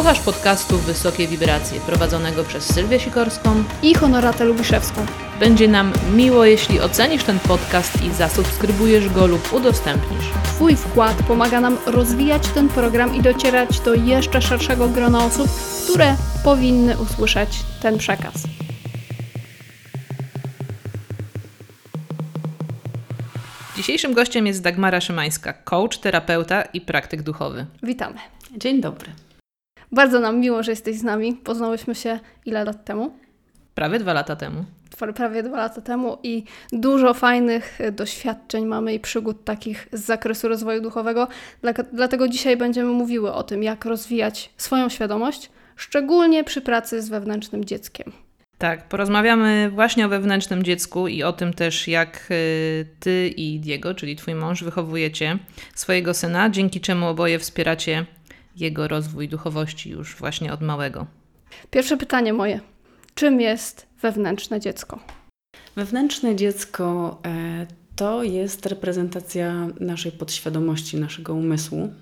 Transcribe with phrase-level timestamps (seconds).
[0.00, 3.64] Słuchasz podcastu Wysokie Wibracje, prowadzonego przez Sylwię Sikorską.
[3.82, 5.06] I Honoratę Lubiszewską.
[5.40, 10.24] Będzie nam miło, jeśli ocenisz ten podcast i zasubskrybujesz go lub udostępnisz.
[10.44, 15.50] Twój wkład pomaga nam rozwijać ten program i docierać do jeszcze szerszego grona osób,
[15.92, 17.50] które powinny usłyszeć
[17.82, 18.34] ten przekaz.
[23.76, 27.66] Dzisiejszym gościem jest Dagmara Szymańska, coach, terapeuta i praktyk duchowy.
[27.82, 28.18] Witamy.
[28.56, 29.10] Dzień dobry.
[29.92, 31.32] Bardzo nam miło, że jesteś z nami.
[31.32, 33.12] Poznałyśmy się ile lat temu?
[33.74, 34.64] Prawie dwa lata temu.
[35.14, 40.80] Prawie dwa lata temu i dużo fajnych doświadczeń mamy i przygód takich z zakresu rozwoju
[40.80, 41.28] duchowego.
[41.92, 47.64] Dlatego dzisiaj będziemy mówiły o tym, jak rozwijać swoją świadomość, szczególnie przy pracy z wewnętrznym
[47.64, 48.12] dzieckiem.
[48.58, 53.94] Tak, porozmawiamy właśnie o wewnętrznym dziecku i o tym też, jak y, ty i Diego,
[53.94, 55.38] czyli twój mąż, wychowujecie
[55.74, 58.06] swojego syna, dzięki czemu oboje wspieracie
[58.56, 61.06] jego rozwój duchowości już właśnie od małego.
[61.70, 62.60] Pierwsze pytanie moje.
[63.14, 64.98] Czym jest wewnętrzne dziecko?
[65.76, 71.92] Wewnętrzne dziecko e, to jest reprezentacja naszej podświadomości, naszego umysłu.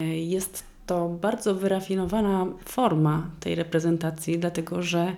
[0.00, 5.16] E, jest to bardzo wyrafinowana forma tej reprezentacji, dlatego że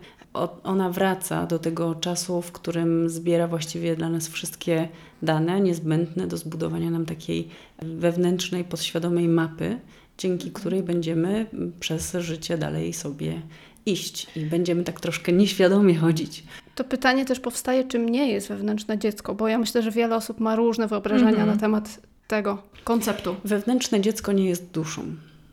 [0.64, 4.88] ona wraca do tego czasu, w którym zbiera właściwie dla nas wszystkie
[5.22, 7.48] dane niezbędne do zbudowania nam takiej
[7.82, 9.80] wewnętrznej, podświadomej mapy,
[10.18, 11.46] dzięki której będziemy
[11.80, 13.42] przez życie dalej sobie
[13.86, 16.44] iść i będziemy tak troszkę nieświadomie chodzić.
[16.74, 20.40] To pytanie też powstaje, czym nie jest wewnętrzne dziecko, bo ja myślę, że wiele osób
[20.40, 21.52] ma różne wyobrażenia mm -hmm.
[21.52, 23.36] na temat tego konceptu.
[23.44, 25.02] Wewnętrzne dziecko nie jest duszą.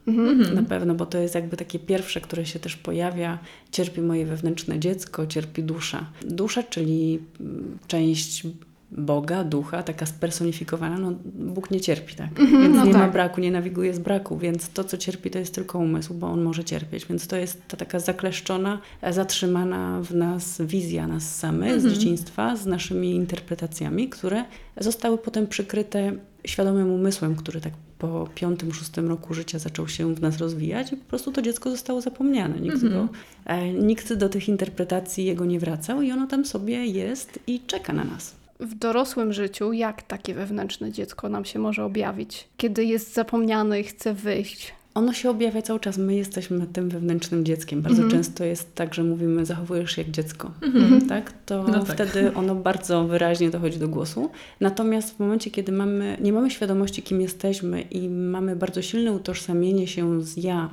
[0.07, 0.55] Mhm.
[0.55, 3.39] Na pewno, bo to jest jakby takie pierwsze, które się też pojawia.
[3.71, 6.05] Cierpi moje wewnętrzne dziecko, cierpi dusza.
[6.21, 8.43] Dusza, czyli mm, część
[8.91, 12.39] Boga, ducha, taka spersonifikowana, no Bóg nie cierpi, tak?
[12.39, 13.01] Mhm, więc no nie tak.
[13.01, 16.27] ma braku, nie nawiguje z braku, więc to, co cierpi, to jest tylko umysł, bo
[16.27, 17.05] on może cierpieć.
[17.05, 18.79] Więc to jest ta taka zakleszczona,
[19.11, 21.93] zatrzymana w nas wizja nas samych z mhm.
[21.93, 24.45] dzieciństwa, z naszymi interpretacjami, które
[24.79, 26.13] zostały potem przykryte
[26.45, 30.97] świadomym umysłem, który tak po piątym, szóstym roku życia zaczął się w nas rozwijać i
[30.97, 32.59] po prostu to dziecko zostało zapomniane.
[32.59, 32.93] Nikt, mm -hmm.
[32.93, 33.07] go,
[33.45, 37.93] e, nikt do tych interpretacji jego nie wracał i ono tam sobie jest i czeka
[37.93, 38.40] na nas.
[38.61, 43.83] W dorosłym życiu, jak takie wewnętrzne dziecko nam się może objawić, kiedy jest zapomniane i
[43.83, 44.73] chce wyjść?
[44.93, 45.97] Ono się objawia cały czas.
[45.97, 47.81] My jesteśmy tym wewnętrznym dzieckiem.
[47.81, 48.13] Bardzo mm -hmm.
[48.13, 50.51] często jest tak, że mówimy, zachowujesz się jak dziecko.
[50.61, 51.09] Mm -hmm.
[51.09, 51.33] tak?
[51.45, 51.95] To no tak.
[51.95, 54.29] wtedy ono bardzo wyraźnie dochodzi do głosu.
[54.59, 59.87] Natomiast w momencie, kiedy mamy, nie mamy świadomości, kim jesteśmy i mamy bardzo silne utożsamienie
[59.87, 60.69] się z ja,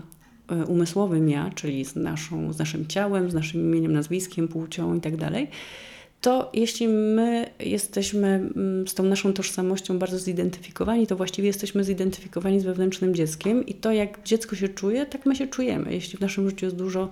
[0.49, 5.01] e, umysłowym ja, czyli z, naszą, z naszym ciałem, z naszym imieniem, nazwiskiem, płcią i
[5.01, 5.51] tak dalej,
[6.21, 12.61] to jeśli my jesteśmy mm, z tą naszą tożsamością bardzo zidentyfikowani, to właściwie jesteśmy zidentyfikowani
[12.61, 15.95] z wewnętrznym dzieckiem i to, jak dziecko się czuje, tak my się czujemy.
[15.95, 17.11] Jeśli w naszym życiu jest dużo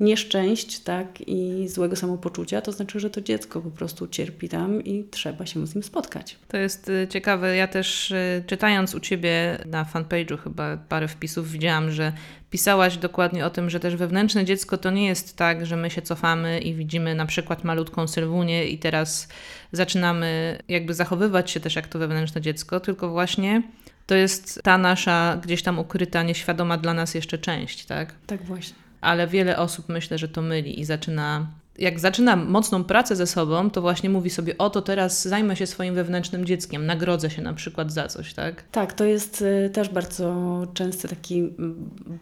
[0.00, 5.04] nieszczęść tak, i złego samopoczucia, to znaczy, że to dziecko po prostu cierpi tam i
[5.10, 6.36] trzeba się z nim spotkać.
[6.48, 7.56] To jest y, ciekawe.
[7.56, 12.12] Ja też y, czytając u Ciebie na fanpage'u chyba parę wpisów widziałam, że
[12.50, 16.02] pisałaś dokładnie o tym, że też wewnętrzne dziecko to nie jest tak, że my się
[16.02, 19.28] cofamy i widzimy na przykład malutką Sylwunię i teraz
[19.72, 23.62] zaczynamy jakby zachowywać się też jak to wewnętrzne dziecko, tylko właśnie
[24.06, 28.14] to jest ta nasza gdzieś tam ukryta, nieświadoma dla nas jeszcze część, tak?
[28.26, 31.46] Tak właśnie ale wiele osób myślę, że to myli i zaczyna.
[31.78, 35.94] Jak zaczyna mocną pracę ze sobą, to właśnie mówi sobie: Oto teraz zajmę się swoim
[35.94, 38.64] wewnętrznym dzieckiem, nagrodzę się na przykład za coś, tak?
[38.72, 41.54] Tak, to jest y, też bardzo częsty taki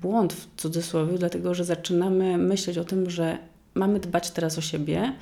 [0.03, 3.39] błąd w cudzysłowie, dlatego że zaczynamy myśleć o tym, że
[3.75, 5.13] mamy dbać teraz o siebie,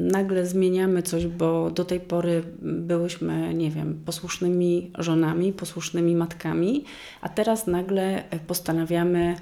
[0.00, 6.84] nagle zmieniamy coś, bo do tej pory byłyśmy, nie wiem, posłusznymi żonami, posłusznymi matkami,
[7.20, 9.36] a teraz nagle postanawiamy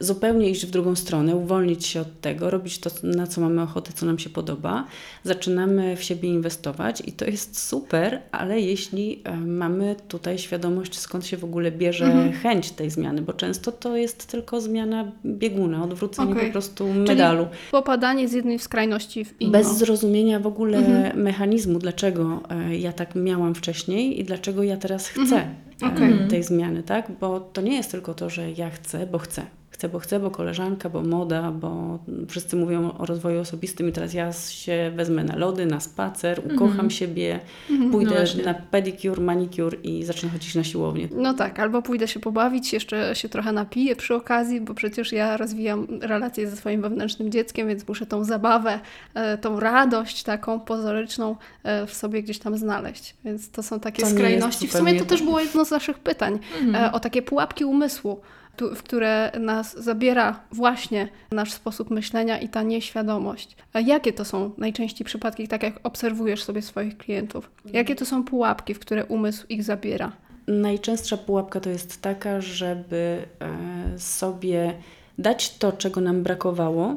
[0.00, 3.92] zupełnie iść w drugą stronę, uwolnić się od tego, robić to, na co mamy ochotę,
[3.94, 4.84] co nam się podoba.
[5.24, 11.26] Zaczynamy w siebie inwestować i to jest super, ale jeśli e, mamy tutaj świadomość, skąd
[11.26, 12.32] się w ogóle bierze Mhm.
[12.32, 16.46] chęć tej zmiany, bo często to jest tylko zmiana bieguna, odwrócenie Okej.
[16.46, 17.46] po prostu medalu.
[17.70, 19.52] Popadanie z jednej skrajności w inną.
[19.52, 21.22] Bez zrozumienia w ogóle Mhm.
[21.22, 25.36] mechanizmu, dlaczego e, ja tak miałam wcześniej i dlaczego ja teraz chcę
[25.82, 26.28] e, Okej.
[26.30, 27.10] tej zmiany, tak?
[27.20, 29.42] Bo to nie jest tylko to, że ja chcę, bo chcę.
[29.76, 34.14] Chcę, bo chcę, bo koleżanka, bo moda, bo wszyscy mówią o rozwoju osobistym i teraz
[34.14, 37.40] ja się wezmę na lody, na spacer, ukocham siebie,
[37.70, 38.44] No pójdę właśnie.
[38.44, 41.08] na pedicure, manicure i zacznę chodzić na siłownię.
[41.16, 45.36] No tak, albo pójdę się pobawić, jeszcze się trochę napiję przy okazji, bo przecież ja
[45.36, 48.80] rozwijam relacje ze swoim wewnętrznym dzieckiem, więc muszę tą zabawę,
[49.14, 53.16] e, tą radość taką pozoryczną e, w sobie gdzieś tam znaleźć.
[53.24, 54.68] Więc to są takie To skrajności.
[54.68, 56.38] W sumie to też było jedno z naszych pytań,
[56.74, 58.20] e, o takie pułapki umysłu,
[58.60, 63.56] w które nas zabiera właśnie nasz sposób myślenia i ta nieświadomość.
[63.72, 67.50] A jakie to są najczęściej przypadki, tak jak obserwujesz sobie swoich klientów?
[67.72, 70.12] Jakie to są pułapki, w które umysł ich zabiera?
[70.46, 74.74] Najczęstsza pułapka to jest taka, żeby e, sobie
[75.18, 76.96] dać to, czego nam brakowało,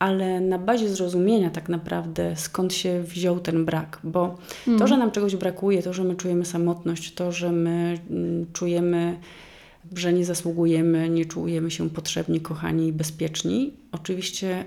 [0.00, 3.98] ale na bazie zrozumienia tak naprawdę skąd się wziął ten brak.
[4.04, 4.38] Bo
[4.78, 9.16] to, że nam czegoś brakuje, to, że my czujemy samotność, to, że my mm, czujemy,
[9.96, 14.64] że nie zasługujemy, nie czujemy się potrzebni, kochani i bezpieczni, oczywiście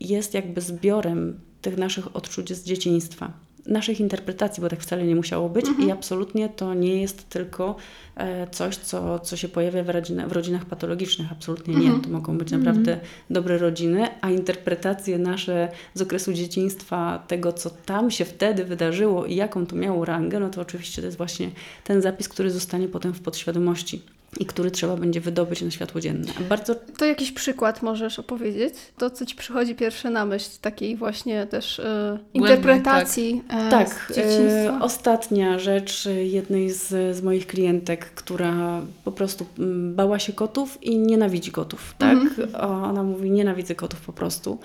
[0.00, 3.32] jest jakby zbiorem tych naszych odczuć z dzieciństwa.
[3.66, 7.76] Naszych interpretacji, bo tak wcale nie musiało być, i absolutnie to nie jest tylko
[8.16, 11.32] e, coś, co, co się pojawia w, rodzina, w rodzinach patologicznych.
[11.32, 12.00] Absolutnie nie.
[12.00, 18.10] To mogą być naprawdę dobre rodziny, a interpretacje nasze z okresu dzieciństwa, tego, co tam
[18.10, 21.50] się wtedy wydarzyło i jaką to miało rangę, no to oczywiście to jest właśnie
[21.84, 24.02] ten zapis, który zostanie potem w podświadomości
[24.38, 26.32] i który trzeba będzie wydobyć na światło dzienne.
[26.48, 28.74] Bardzo To jakiś przykład możesz opowiedzieć?
[28.98, 34.14] To, co ci przychodzi pierwsze na myśl, takiej właśnie też e, interpretacji e, Tak, z
[34.14, 34.78] dzieciństwa?
[34.78, 40.32] e, ostatnia rzecz e, jednej z, z moich klientek, która po prostu mm, bała się
[40.32, 42.18] kotów i nienawidzi kotów, tak?
[42.60, 44.58] O, Ona mówi, nienawidzę kotów po prostu.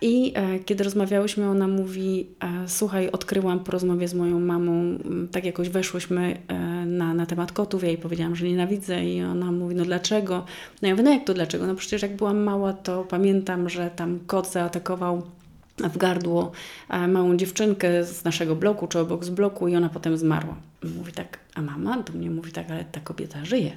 [0.00, 4.98] I e, kiedy rozmawiałyśmy, ona mówi, e, słuchaj, odkryłam po rozmowie z moją mamą,
[5.32, 6.54] tak jakoś weszłyśmy e,
[6.86, 10.44] na, na temat kotów, ja jej powiedziałam, że nienawidzę i ona mówi, no dlaczego?
[10.82, 11.66] No ja mówię, no jak to dlaczego?
[11.66, 15.22] No przecież jak byłam mała, to pamiętam, że tam kot zaatakował
[15.76, 16.52] w gardło
[17.08, 20.56] małą dziewczynkę z naszego bloku, czy obok z bloku i ona potem zmarła.
[20.96, 23.72] Mówi tak, a mama do mnie mówi tak, ale ta kobieta żyje.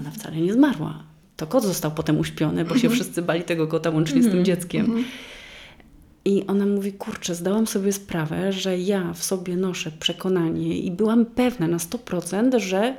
[0.00, 1.02] Ona wcale nie zmarła.
[1.36, 5.04] To kot został potem uśpiony, bo się wszyscy bali tego kota łącznie z tym dzieckiem.
[6.24, 11.26] I ona mówi, kurczę, zdałam sobie sprawę, że ja w sobie noszę przekonanie i byłam
[11.26, 12.96] pewna na 100%, że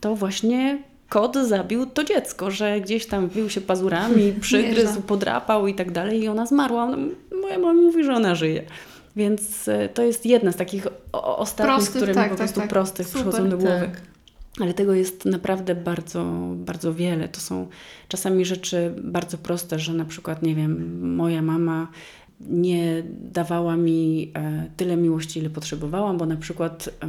[0.00, 5.74] to właśnie kot zabił to dziecko, że gdzieś tam wbił się pazurami, przygryzł, podrapał i
[5.74, 6.96] tak dalej i ona zmarła.
[7.42, 8.64] Moja mama mówi, że ona żyje.
[9.16, 12.60] Więc e, to jest jedna z takich ostatnich, Prostych, które tak, mi po tak, prostu
[12.60, 12.68] tak.
[12.68, 13.22] prostych Super.
[13.22, 13.80] przychodzą do głowy.
[13.80, 14.00] Tak.
[14.60, 16.24] Ale tego jest naprawdę bardzo,
[16.54, 17.28] bardzo wiele.
[17.28, 17.66] To są
[18.08, 21.88] czasami rzeczy bardzo proste, że na przykład, nie wiem, moja mama
[22.48, 23.02] nie
[23.32, 27.08] dawała mi e, tyle miłości, ile potrzebowałam, bo na przykład e,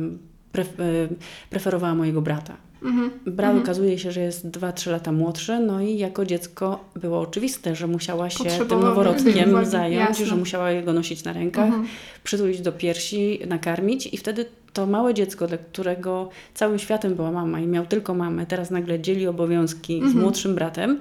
[1.50, 2.58] preferowała mojego brata.
[2.84, 3.12] Mhm.
[3.26, 7.88] Brat okazuje się, że jest 2-3 lata młodszy, no i jako dziecko było oczywiste, że
[7.88, 10.26] musiała się tym noworodkiem zająć, jasne.
[10.26, 11.86] że musiała go nosić na rękach, Mhm.
[12.24, 17.60] przytulić do piersi, nakarmić i wtedy to małe dziecko, dla którego całym światem była mama
[17.60, 21.00] i miał tylko mamę, teraz nagle dzieli obowiązki z młodszym bratem,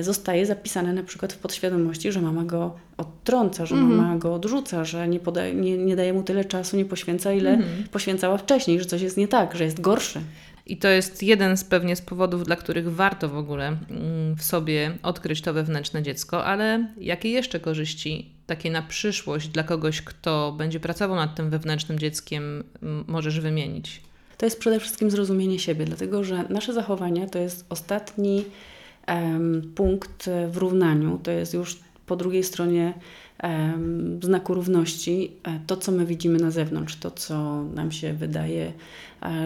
[0.00, 5.08] zostaje zapisane na przykład w podświadomości, że mama go odtrąca, że mama go odrzuca, że
[5.08, 7.58] nie, podaje, nie, nie daje mu tyle czasu, nie poświęca, ile
[7.90, 10.20] poświęcała wcześniej, że coś jest nie tak, że jest gorszy.
[10.66, 14.42] I to jest jeden z pewnie z powodów, dla których warto w ogóle mm, w
[14.42, 20.54] sobie odkryć to wewnętrzne dziecko, ale jakie jeszcze korzyści takie na przyszłość dla kogoś, kto
[20.58, 22.64] będzie pracował nad tym wewnętrznym dzieckiem,
[23.06, 24.02] możesz wymienić?
[24.38, 28.44] To jest przede wszystkim zrozumienie siebie, dlatego że nasze zachowania to jest ostatni
[29.74, 32.94] punkt w równaniu, to jest już po drugiej stronie
[34.22, 38.72] znaku równości e, to, co my widzimy na zewnątrz, to, co nam się wydaje,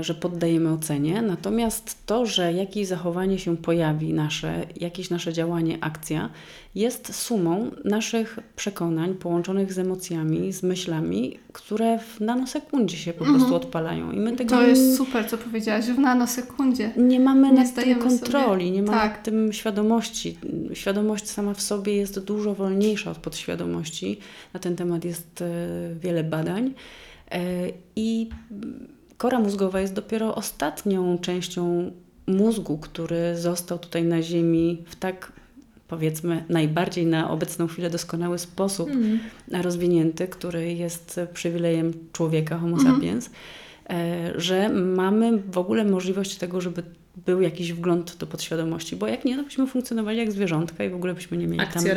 [0.01, 1.23] że poddajemy ocenie.
[1.23, 6.31] Natomiast to, że jakieś zachowanie się pojawi, nasze, jakieś nasze działanie, akcja,
[6.75, 13.55] jest sumą naszych przekonań połączonych z emocjami, z myślami, które w nanosekundzie się po prostu
[13.55, 14.13] odpalają.
[14.13, 16.91] I my tego To jest super, co powiedziałaś, że w nanosekundzie.
[16.97, 19.13] nie mamy Nie nad tym kontroli, sobie- nie mamy tak.
[19.13, 20.39] nad tym świadomości.
[20.75, 24.19] Świadomość sama w sobie jest dużo wolniejsza od podświadomości.
[24.55, 25.47] Na ten temat jest e,
[26.01, 26.75] wiele badań.
[27.31, 27.41] E,
[27.97, 28.29] I
[29.23, 31.91] kora mózgowa jest dopiero ostatnią częścią
[32.27, 35.33] mózgu, który został tutaj na Ziemi w tak
[35.89, 39.21] powiedzmy najbardziej na obecną chwilę doskonały sposób Mhm.
[39.63, 42.95] rozwinięty, który jest przywilejem człowieka, homo Mhm.
[42.97, 43.31] sapiens,
[43.91, 46.83] e, że mamy w ogóle możliwość tego, żeby
[47.27, 50.95] był jakiś wgląd do podświadomości, bo jak nie, to byśmy funkcjonowali jak zwierzątka i w
[50.95, 51.95] ogóle byśmy nie mieli tam Akcja,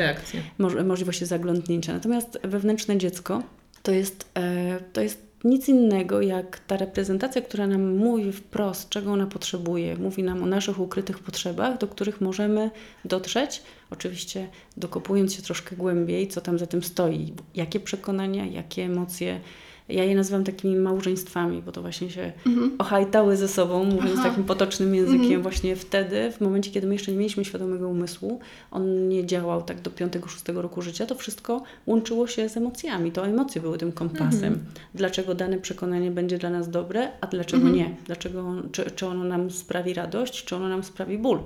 [0.60, 1.94] moż- możliwości zaglądnięcia.
[1.94, 3.44] Natomiast wewnętrzne dziecko
[3.84, 9.12] to jest, e, to jest nic innego jak ta reprezentacja, która nam mówi wprost, czego
[9.12, 9.96] ona potrzebuje.
[9.96, 12.72] Mówi nam o naszych ukrytych potrzebach, do których możemy
[13.06, 13.62] dotrzeć,
[13.92, 14.48] oczywiście
[14.78, 19.40] dokopując się troszkę głębiej, co tam za tym stoi, jakie przekonania, jakie emocje.
[19.90, 22.32] Ja je nazywam takimi małżeństwami, bo to właśnie się
[22.78, 24.30] ochajtały ze sobą, mówiąc Aha.
[24.30, 25.42] takim potocznym językiem, Mhm.
[25.42, 28.40] właśnie wtedy, w momencie, kiedy my jeszcze nie mieliśmy świadomego umysłu,
[28.72, 33.12] on nie działał tak do 5-6 roku życia, to wszystko łączyło się z emocjami.
[33.12, 34.60] To emocje były tym kompasem.
[34.96, 37.96] Dlaczego dane przekonanie będzie dla nas dobre, a dlaczego nie?
[38.06, 41.40] Dlaczego, czy, czy ono nam sprawi radość, czy ono nam sprawi ból?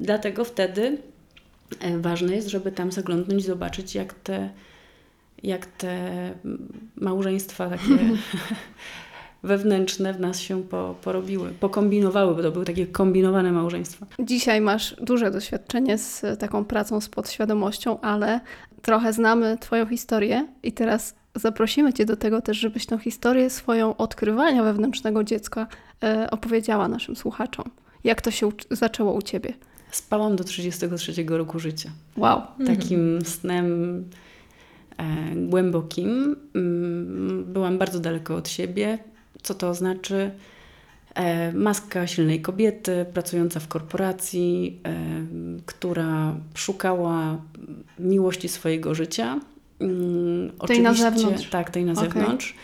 [0.00, 0.98] Dlatego wtedy
[1.80, 4.50] e, ważne jest, żeby tam zaglądnąć, zobaczyć, jak te,
[5.42, 6.00] jak te
[6.96, 7.98] małżeństwa takie
[9.42, 14.06] wewnętrzne w nas się po, porobiły, pokombinowały, bo to były takie kombinowane małżeństwa.
[14.20, 18.40] Dzisiaj masz duże doświadczenie z taką pracą z podświadomością, ale
[18.82, 23.96] trochę znamy Twoją historię i teraz zaprosimy Cię do tego też, żebyś tą historię swoją
[23.96, 25.66] odkrywania wewnętrznego dziecka
[26.02, 27.70] e, opowiedziała naszym słuchaczom.
[28.04, 29.52] Jak to się zaczęło u Ciebie?
[29.90, 31.90] Spałam do 33 roku życia.
[32.16, 32.42] Wow.
[32.66, 34.31] Takim snem e,
[35.36, 36.36] głębokim.
[36.54, 38.98] Mm, Byłam bardzo daleko od siebie.
[39.42, 40.30] Co to znaczy?
[41.14, 44.94] E, maska silnej kobiety, pracująca w korporacji, e,
[45.66, 47.38] która szukała
[47.98, 49.40] miłości swojego życia.
[49.80, 51.50] Mm, Tej na zewnątrz.
[51.50, 52.04] Tak, tej na Okej.
[52.04, 52.54] zewnątrz.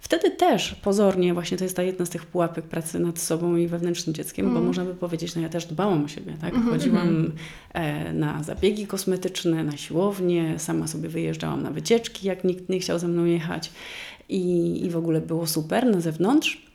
[0.00, 3.66] Wtedy też pozornie, właśnie to jest ta jedna z tych pułapek pracy nad sobą i
[3.66, 4.66] wewnętrznym dzieckiem, bo Mhm.
[4.66, 6.54] można by powiedzieć, no ja też dbałam o siebie, tak?
[6.54, 6.72] Mhm.
[6.72, 7.32] Chodziłam
[7.72, 12.98] e, na zabiegi kosmetyczne, na siłownię, sama sobie wyjeżdżałam na wycieczki, jak nikt nie chciał
[12.98, 13.70] ze mną jechać
[14.28, 16.66] i, i w ogóle było super na zewnątrz.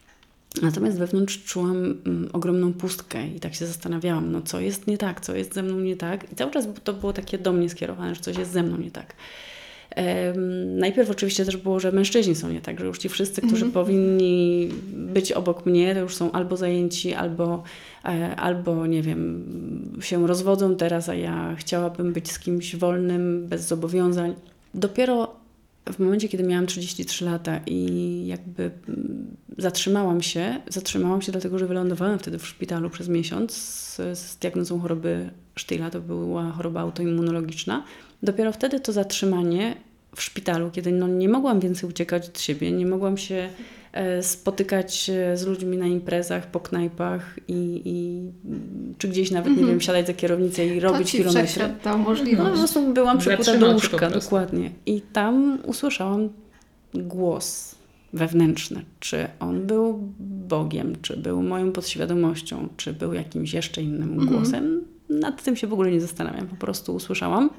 [0.62, 5.22] Natomiast wewnątrz czułam mm, ogromną pustkę i tak się zastanawiałam, no co jest nie tak,
[5.22, 6.32] co jest ze mną nie tak.
[6.32, 8.92] I cały czas to było takie do mnie skierowane, że coś jest ze mną nie
[8.92, 9.13] tak.
[10.65, 14.69] Najpierw oczywiście też było, że mężczyźni są nie tak, że już ci wszyscy, którzy powinni
[14.93, 17.63] być obok mnie, to już są albo zajęci, albo,
[18.05, 19.43] e, albo nie wiem,
[20.01, 24.33] się rozwodzą teraz, a ja chciałabym być z kimś wolnym, bez zobowiązań.
[24.74, 25.30] Dopiero
[26.01, 32.20] momencie, kiedy miałam 33 lata i jakby mm, zatrzymałam się, zatrzymałam się dlatego, że wylądowałam
[32.20, 37.84] wtedy w szpitalu przez miesiąc z, z diagnozą choroby Sztyla, to była choroba autoimmunologiczna.
[38.24, 39.75] Dopiero wtedy to zatrzymanie
[40.15, 43.50] w szpitalu, kiedy no nie mogłam więcej uciekać od siebie, nie mogłam się
[43.94, 49.58] e, spotykać e, z ludźmi na imprezach, po knajpach i, i mm, czy gdzieś nawet,
[49.58, 51.63] nie wiem, siadać za kierownicę i robić kilometry.
[51.84, 52.51] dał No po możliwość.
[52.60, 54.72] prostu byłam przykuta do łóżka, dokładnie.
[54.86, 56.30] I tam usłyszałam
[56.94, 57.75] głos
[58.13, 58.86] wewnętrzny.
[59.00, 60.00] Czy on był
[60.48, 64.27] Bogiem, czy był moją podświadomością, czy był jakimś jeszcze innym Mhm.
[64.30, 64.82] głosem.
[65.10, 66.48] Nad tym się w ogóle nie zastanawiam.
[66.48, 67.50] Po prostu usłyszałam,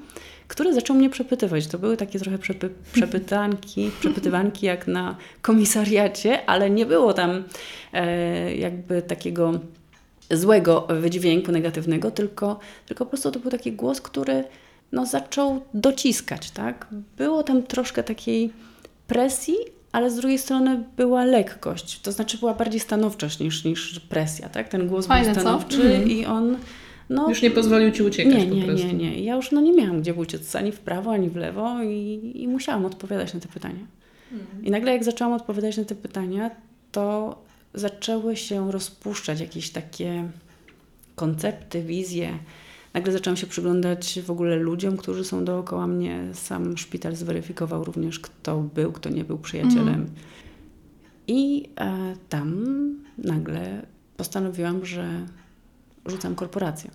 [0.49, 1.67] który zaczął mnie przepytywać.
[1.67, 7.45] To były takie trochę przepy, przepytanki, przepytywanki jak na komisariacie, ale nie było tam
[7.93, 9.61] e, jakby takiego
[10.31, 14.45] złego wydźwięku negatywnego, tylko, tylko po prostu to był taki głos, który
[14.93, 16.87] no, zaczął dociskać, tak?
[17.17, 18.53] Było tam troszkę takiej
[19.07, 19.55] presji,
[19.93, 24.69] ale z drugiej strony była lekkość, to znaczy była bardziej stanowczość niż, niż presja, tak?
[24.69, 26.11] Ten głos Fajne, był stanowczy Mhm.
[26.11, 26.57] i on
[27.15, 28.87] no, Już nie pozwolił ci uciekać nie, po nie, prostu.
[28.87, 29.23] nie, nie.
[29.23, 32.49] Ja już no, nie miałam gdzie uciec ani w prawo, ani w lewo i, i
[32.49, 33.87] musiałam odpowiadać na te pytania.
[34.63, 36.51] I nagle jak zaczęłam odpowiadać na te pytania,
[36.93, 37.39] to
[37.75, 40.29] zaczęły się rozpuszczać jakieś takie
[41.15, 42.39] koncepty, wizje.
[42.95, 46.25] Nagle zaczęłam się przyglądać w ogóle ludziom, którzy są dookoła mnie.
[46.33, 50.07] Sam szpital zweryfikował również, kto był, kto nie był przyjacielem.
[51.27, 52.67] I e, tam
[53.19, 55.27] nagle postanowiłam, że
[56.07, 56.91] rzucam korporację.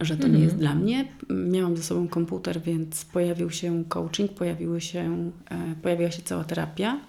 [0.00, 0.44] Że to nie Mhm.
[0.44, 1.08] jest dla mnie.
[1.30, 7.00] Miałam ze sobą komputer, więc pojawił się coaching, pojawiły się, e, pojawiła się cała terapia.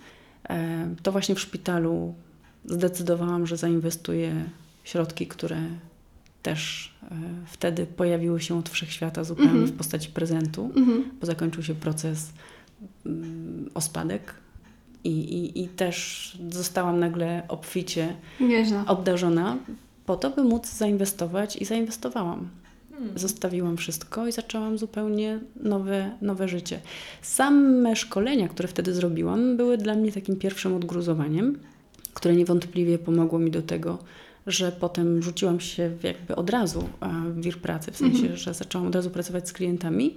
[0.50, 2.14] E, to właśnie w szpitalu
[2.66, 4.46] zdecydowałam, że zainwestuję
[4.84, 5.58] środki, które
[6.44, 7.16] też e,
[7.46, 9.68] wtedy pojawiły się od wszechświata zupełnie Mhm.
[9.68, 11.04] w postaci prezentu, Mhm.
[11.20, 12.30] bo zakończył się proces
[13.06, 14.34] mm, o spadek.
[15.04, 18.84] I, i, I też zostałam nagle obficie Nieźle.
[18.88, 19.58] obdarzona
[20.06, 22.48] po to, by móc zainwestować i zainwestowałam.
[22.98, 23.20] Hmm.
[23.20, 26.80] Zostawiłam wszystko i zaczęłam zupełnie nowe, nowe życie.
[27.22, 31.60] Same szkolenia, które wtedy zrobiłam, były dla mnie takim pierwszym odgruzowaniem,
[32.14, 33.98] które niewątpliwie pomogło mi do tego,
[34.48, 38.88] że potem rzuciłam się jakby od razu e, w wir pracy, w sensie, że zaczęłam
[38.88, 40.16] od razu pracować z klientami.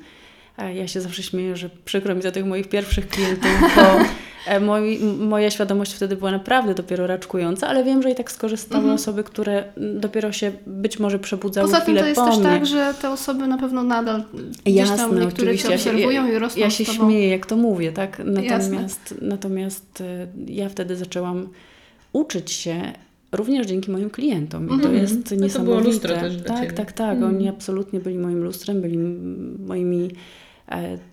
[0.59, 3.83] E, Ja się zawsze śmieję, że przykro mi za tych moich pierwszych klientów, bo
[4.47, 8.93] e, moi, moja świadomość wtedy była naprawdę dopiero raczkująca, ale wiem, że i tak skorzystały
[8.93, 12.45] osoby, które dopiero się być może przebudzały Poza tym chwilę to jest po też mnie.
[12.45, 14.23] tak, że te osoby na pewno nadal
[14.65, 17.09] gdzieś Jasne, tam niektóre się- obserwują ja, i rosną Ja się z tobą.
[17.09, 18.23] śmieję, jak to mówię, tak?
[18.25, 21.49] Natomiast, natomiast e, ja wtedy zaczęłam
[22.13, 22.93] uczyć się
[23.33, 24.67] również dzięki moim klientom.
[24.67, 24.95] I to Mhm.
[24.95, 25.85] jest No to było niesamowite.
[25.85, 26.73] lustro też dla tak, ciebie.
[26.77, 27.15] tak, tak.
[27.15, 27.35] Mhm.
[27.37, 28.99] Oni absolutnie byli moim lustrem, byli
[29.67, 30.11] moimi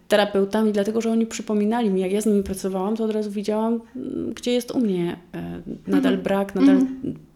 [0.07, 3.73] terapeutami, dlatego że oni przypominali mi, jak ja z nimi pracowałam, to od razu widziałam,
[3.95, 6.21] m, gdzie jest u mnie e, nadal Mhm.
[6.23, 6.77] brak, nadal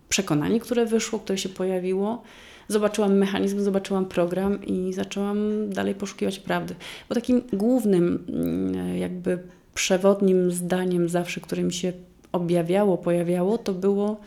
[0.09, 2.23] przekonanie, które wyszło, które się pojawiło.
[2.67, 6.75] Zobaczyłam mechanizm, zobaczyłam program i zaczęłam dalej poszukiwać prawdy.
[7.09, 9.39] Bo takim głównym, mm, jakby
[9.73, 11.93] przewodnim zdaniem zawsze, które mi się
[12.31, 14.19] objawiało, pojawiało, to było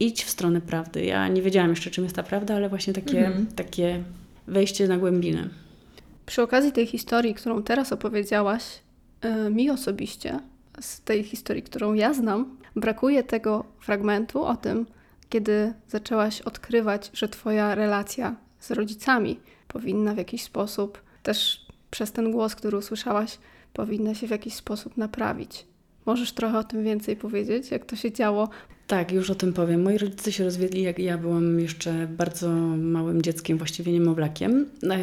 [0.00, 1.04] idź w stronę prawdy.
[1.04, 3.46] Ja nie wiedziałam jeszcze, czym jest ta prawda, ale właśnie takie, Mhm.
[3.46, 4.02] takie
[4.46, 5.48] wejście na głębinę.
[6.26, 8.82] Przy okazji tej historii, którą teraz opowiedziałaś,
[9.24, 10.40] y, mi osobiście,
[10.80, 14.86] z tej historii, którą ja znam, brakuje tego fragmentu o tym,
[15.28, 22.32] kiedy zaczęłaś odkrywać, że Twoja relacja z rodzicami powinna w jakiś sposób, też przez ten
[22.32, 23.38] głos, który usłyszałaś,
[23.72, 25.66] powinna się w jakiś sposób naprawić.
[26.06, 28.48] Możesz trochę o tym więcej powiedzieć, jak to się działo?
[28.86, 29.82] Tak, już o tym powiem.
[29.82, 34.66] Moi rodzice się rozwiedli, jak ja byłam jeszcze bardzo małym dzieckiem, właściwie niemowlakiem.
[34.90, 34.98] E,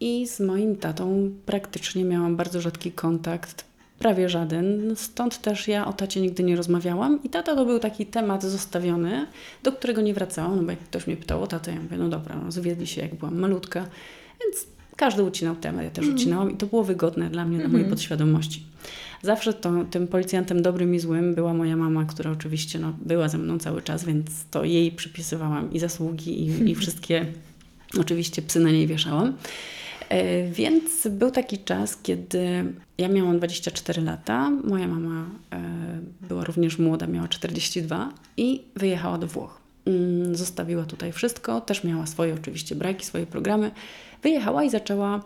[0.00, 3.64] I z moim tatą praktycznie miałam bardzo rzadki kontakt,
[3.98, 4.96] prawie żaden.
[4.96, 7.22] Stąd też ja o tacie nigdy nie rozmawiałam.
[7.22, 9.26] I tata to był taki temat zostawiony,
[9.62, 12.08] do którego nie wracałam, no bo jak ktoś mnie pytał o tatę, ja mówię, no
[12.08, 13.86] dobra, no zwiedli się, jak byłam malutka.
[14.44, 14.66] Więc
[14.96, 18.62] każdy ucinał temat, ja też ucinałam i to było wygodne dla mnie, na mojej podświadomości.
[19.22, 23.38] Zawsze to, tym policjantem dobrym i złym była moja mama, która oczywiście no, była ze
[23.38, 27.26] mną cały czas, więc to jej przypisywałam i zasługi, i, i wszystkie
[27.98, 29.32] oczywiście psy na niej wieszałam.
[30.08, 32.64] E, Więc był taki czas, kiedy
[32.98, 35.60] ja miałam 24 lata, moja mama e,
[36.28, 39.60] była również młoda, miała 42 i wyjechała do Włoch.
[39.86, 43.70] Mm, Zostawiła tutaj wszystko, też miała swoje oczywiście braki, swoje programy.
[44.22, 45.24] Wyjechała i zaczęła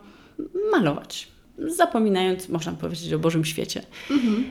[0.73, 1.29] malować,
[1.77, 3.83] zapominając, można powiedzieć, o Bożym świecie.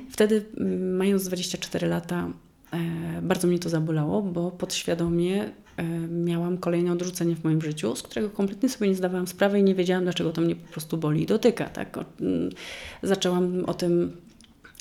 [0.09, 2.29] Wtedy, mm, mając 24 lata,
[2.73, 2.77] e,
[3.21, 5.43] bardzo mnie to zabolało, bo podświadomie
[5.77, 9.63] e, miałam kolejne odrzucenie w moim życiu, z którego kompletnie sobie nie zdawałam sprawy i
[9.63, 11.65] nie wiedziałam, dlaczego to mnie po prostu boli i dotyka.
[11.65, 11.97] Tak?
[12.21, 12.49] Mm,
[13.03, 14.11] zaczęłam o tym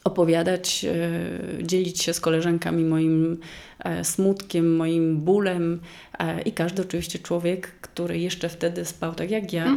[0.08, 3.38] opowiadać, e, dzielić się z koleżankami moim
[3.78, 5.80] e, smutkiem, moim bólem
[6.18, 9.76] e, i każdy oczywiście człowiek, który jeszcze wtedy spał tak jak ja,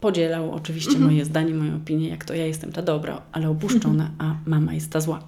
[0.00, 4.34] podzielał oczywiście moje zdanie, moją opinię, jak to ja jestem ta dobra, ale opuszczona, a
[4.46, 5.24] mama jest ta zła,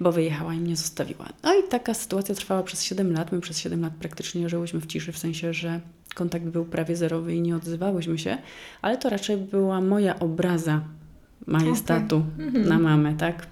[0.00, 1.28] bo wyjechała i mnie zostawiła.
[1.42, 3.32] No i taka sytuacja trwała przez 7 lat.
[3.32, 5.80] My przez 7 lat praktycznie żyłyśmy w ciszy, w sensie, że
[6.14, 8.38] kontakt był prawie zerowy i nie odzywałyśmy się,
[8.82, 10.80] ale to raczej była moja obraza
[11.46, 13.46] majestatu na mamę, tak?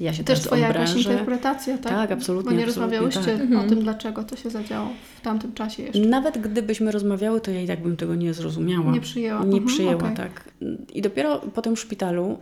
[0.00, 1.10] Ja się Też Twoja jakaś obrażę.
[1.10, 1.92] interpretacja, tak?
[1.92, 3.64] Tak, absolutnie, Bo nie absolutnie, rozmawiałyście tak.
[3.66, 6.00] o tym, dlaczego to się zadziało w tamtym czasie jeszcze.
[6.00, 8.92] Nawet gdybyśmy rozmawiały, to ja i tak bym tego nie zrozumiała.
[8.92, 9.40] Nie przyjęła.
[9.40, 10.16] Nie Mhm, przyjęła, okej.
[10.16, 10.44] tak.
[10.92, 12.38] I dopiero po tym szpitalu,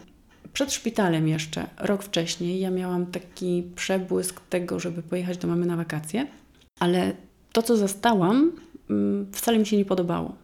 [0.53, 5.77] przed szpitalem jeszcze, rok wcześniej, ja miałam taki przebłysk tego, żeby pojechać do mamy na
[5.77, 6.27] wakacje,
[6.81, 7.13] ale
[7.53, 8.53] to, co zastałam,
[8.91, 10.35] mm, wcale mi się nie podobało.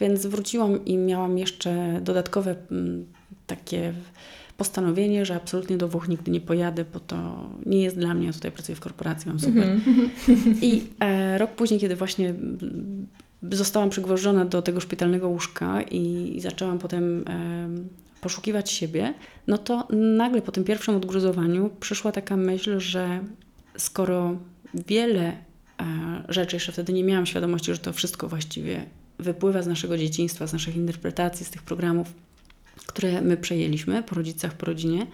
[0.00, 3.06] Więc wróciłam i miałam jeszcze dodatkowe mm,
[3.46, 3.92] takie
[4.56, 8.26] postanowienie, że absolutnie do Włoch nigdy nie pojadę, bo to nie jest dla mnie.
[8.26, 9.68] Ja tutaj pracuję w korporacji, mam super.
[10.62, 12.34] I e, rok później, kiedy właśnie
[13.52, 17.68] zostałam przygwożdżona do tego szpitalnego łóżka i, i zaczęłam potem e,
[18.20, 19.14] poszukiwać siebie,
[19.46, 23.20] no to nagle po tym pierwszym odgruzowaniu przyszła taka myśl, że
[23.76, 24.36] skoro
[24.74, 25.36] wiele e,
[26.28, 28.86] rzeczy, jeszcze wtedy nie miałam świadomości, że to wszystko właściwie
[29.18, 32.12] wypływa z naszego dzieciństwa, z naszych interpretacji, z tych programów,
[32.86, 35.06] które my przejęliśmy po rodzicach, po rodzinie.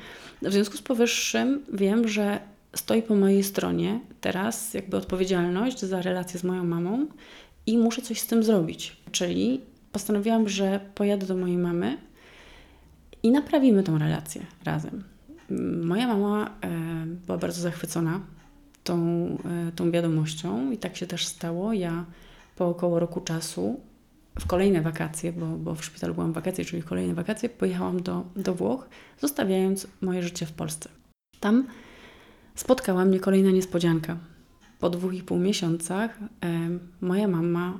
[0.42, 2.40] W związku z powyższym wiem, że
[2.76, 7.06] stoi po mojej stronie teraz jakby odpowiedzialność za relację z moją mamą
[7.66, 8.96] i muszę coś z tym zrobić.
[9.12, 9.60] Czyli
[9.92, 11.98] postanowiłam, że pojadę do mojej mamy
[13.22, 15.04] i naprawimy tą relację razem.
[15.82, 16.68] Moja mama e,
[17.26, 18.20] była bardzo zachwycona
[18.84, 18.98] tą,
[19.68, 21.72] e, tą wiadomością i tak się też stało.
[21.72, 22.04] Ja
[22.56, 23.80] po około roku czasu
[24.40, 28.02] w kolejne wakacje, bo, bo w szpitalu byłam w wakacje, czyli w kolejne wakacje, pojechałam
[28.02, 28.88] do, do Włoch,
[29.20, 30.88] zostawiając moje życie w Polsce.
[31.40, 31.66] Tam
[32.54, 34.16] spotkała mnie kolejna niespodzianka.
[34.80, 36.26] Po dwóch i pół miesiącach e,
[37.00, 37.78] moja mama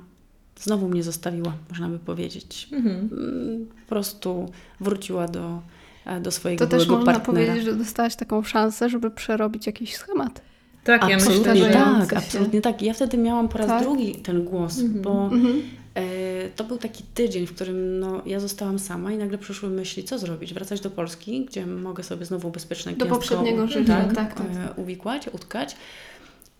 [0.59, 2.69] znowu mnie zostawiła, można by powiedzieć.
[2.71, 2.95] Mhm.
[3.11, 5.61] Mm, Po prostu wróciła do,
[6.05, 7.25] e, do swojego To też można partnera.
[7.25, 10.41] powiedzieć, że dostałaś taką szansę, żeby przerobić jakiś schemat.
[10.83, 11.63] Tak, ja myślę, absolutnie że...
[11.65, 12.81] Powtarzające tak, absolutnie tak.
[12.81, 13.83] Ja wtedy miałam po raz Tak.
[13.83, 15.61] drugi ten głos, bo Mhm.
[15.95, 20.03] E, to był taki tydzień, w którym no, ja zostałam sama i nagle przyszły myśli,
[20.03, 20.53] co zrobić?
[20.53, 24.47] Wracać do Polski, gdzie mogę sobie znowu bezpieczne Do poprzedniego życia, tak, tak, tak.
[24.47, 25.75] E, uwikłać, utkać.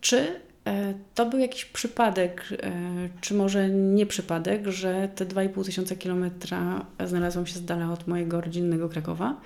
[0.01, 2.49] Czy e, to był jakiś przypadek,
[3.21, 8.41] czy może nie przypadek, że te 2,5 tysiąca kilometra znalazłam się z dala od mojego
[8.41, 9.41] rodzinnego Krakowa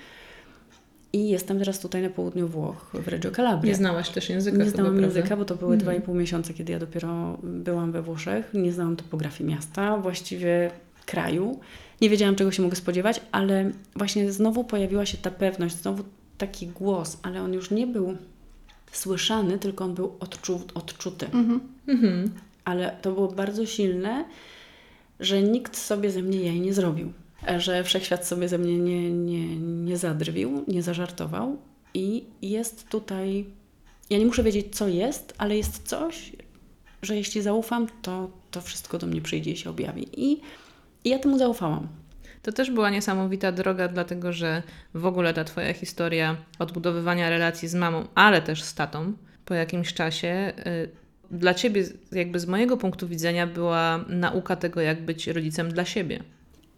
[1.12, 3.72] i jestem teraz tutaj na południu Włoch, w Reggio Calabria.
[3.72, 5.16] Nie znałaś też języka Nie chyba, znałam prawda?
[5.16, 5.80] języka, bo to były Mhm.
[5.80, 8.50] dwa i pół miesiąca, kiedy ja dopiero byłam we Włoszech.
[8.54, 10.70] Nie znałam topografii miasta, właściwie
[11.06, 11.60] kraju.
[12.00, 16.04] Nie wiedziałam, czego się mogę spodziewać, ale właśnie znowu pojawiła się ta pewność, znowu
[16.38, 18.16] taki głos, ale on już nie był
[18.92, 21.26] słyszany, tylko on był odczu, odczuty.
[21.26, 21.60] Mhm.
[21.88, 22.30] Mhm.
[22.64, 24.24] Ale to było bardzo silne,
[25.20, 27.12] że nikt sobie ze mnie jaj nie zrobił.
[27.58, 31.56] Że wszechświat sobie ze mnie nie, nie, nie zadrwił, nie zażartował.
[31.94, 33.44] I jest tutaj.
[34.10, 36.32] Ja nie muszę wiedzieć, co jest, ale jest coś,
[37.02, 40.08] że jeśli zaufam, to, to wszystko do mnie przyjdzie i się objawi.
[40.12, 40.40] I,
[41.04, 41.88] i ja temu zaufałam.
[42.42, 44.62] To też była niesamowita droga, dlatego że
[44.94, 49.12] w ogóle ta Twoja historia odbudowywania relacji z mamą, ale też z tatą
[49.44, 50.90] po jakimś czasie, y,
[51.30, 56.22] dla Ciebie, jakby z mojego punktu widzenia, była nauka tego, jak być rodzicem dla siebie.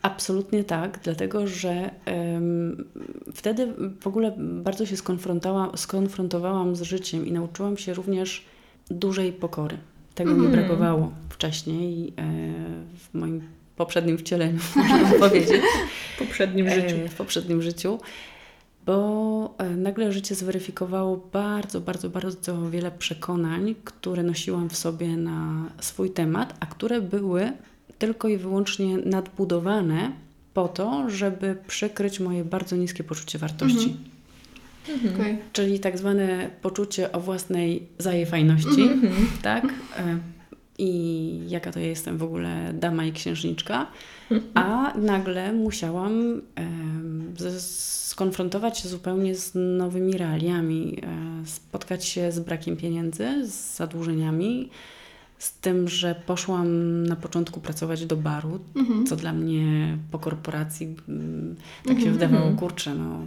[0.03, 2.85] Absolutnie tak, dlatego że em,
[3.35, 3.69] wtedy
[4.01, 8.45] w ogóle bardzo się skonfrontowałam, skonfrontowałam z życiem i nauczyłam się również
[8.91, 9.77] dużej pokory.
[10.15, 10.53] Tego mi Mhm.
[10.53, 12.13] brakowało wcześniej e,
[12.99, 13.43] w moim
[13.77, 15.63] poprzednim wcieleniu, można powiedzieć.
[16.17, 16.97] W poprzednim życiu.
[16.97, 17.99] E, w poprzednim życiu,
[18.87, 25.65] bo e, nagle życie zweryfikowało bardzo, bardzo, bardzo wiele przekonań, które nosiłam w sobie na
[25.81, 27.53] swój temat, a które były
[28.01, 30.13] tylko i wyłącznie nadbudowane
[30.55, 33.97] po to, żeby przykryć moje bardzo niskie poczucie wartości.
[34.89, 35.15] Mhm.
[35.15, 35.39] Okej.
[35.53, 39.15] Czyli tak zwane poczucie o własnej zajefajności, Mhm.
[39.43, 39.65] tak?
[39.99, 40.19] E,
[40.79, 43.87] I jaka to ja jestem w ogóle dama i księżniczka.
[44.55, 46.43] A nagle musiałam
[47.59, 50.97] skonfrontować się zupełnie z nowymi realiami,
[51.43, 54.71] e, spotkać się z brakiem pieniędzy, z zadłużeniami,
[55.41, 59.07] z tym, że poszłam na początku pracować do baru, Mhm.
[59.07, 62.13] co dla mnie po korporacji mm, tak się Mhm.
[62.13, 62.57] wydawało, Mhm.
[62.57, 63.19] kurczę, no.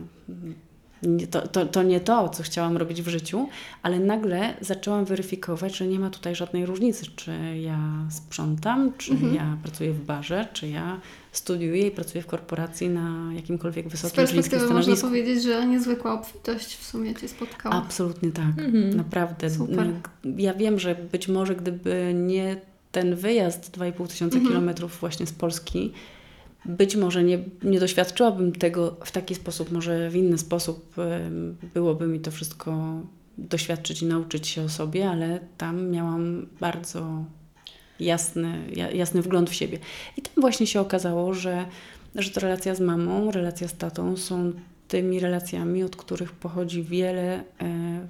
[1.32, 3.50] To, to, to nie to, co chciałam robić w życiu,
[3.82, 9.36] ale nagle zaczęłam weryfikować, że nie ma tutaj żadnej różnicy, czy ja sprzątam, czy Mhm.
[9.36, 11.00] ja pracuję w barze, czy ja
[11.32, 15.08] studiuję i pracuję w korporacji na jakimkolwiek Z wysokim czy niskim perspektywy można stanowisku.
[15.08, 17.76] powiedzieć, że niezwykła obfitość w sumie Cię spotkała.
[17.76, 18.98] Absolutnie tak, Mhm.
[18.98, 19.50] naprawdę.
[19.50, 19.88] Super.
[20.38, 22.56] Ja wiem, że być może gdyby nie
[22.92, 24.48] ten wyjazd 2,5 tysiąca Mhm.
[24.54, 25.92] kilometrów właśnie z Polski,
[26.66, 30.96] być może nie, nie doświadczyłabym tego w taki sposób, może w inny sposób
[31.74, 33.02] byłoby mi to wszystko
[33.38, 37.26] doświadczyć i nauczyć się o sobie, ale tam miałam bardzo
[38.00, 39.80] jasny, ja- jasny wgląd w siebie.
[40.18, 41.66] I tam właśnie się okazało, że,
[42.16, 44.54] że to relacja z mamą, relacja z tatą są
[44.88, 47.44] tymi relacjami, od których pochodzi wiele e,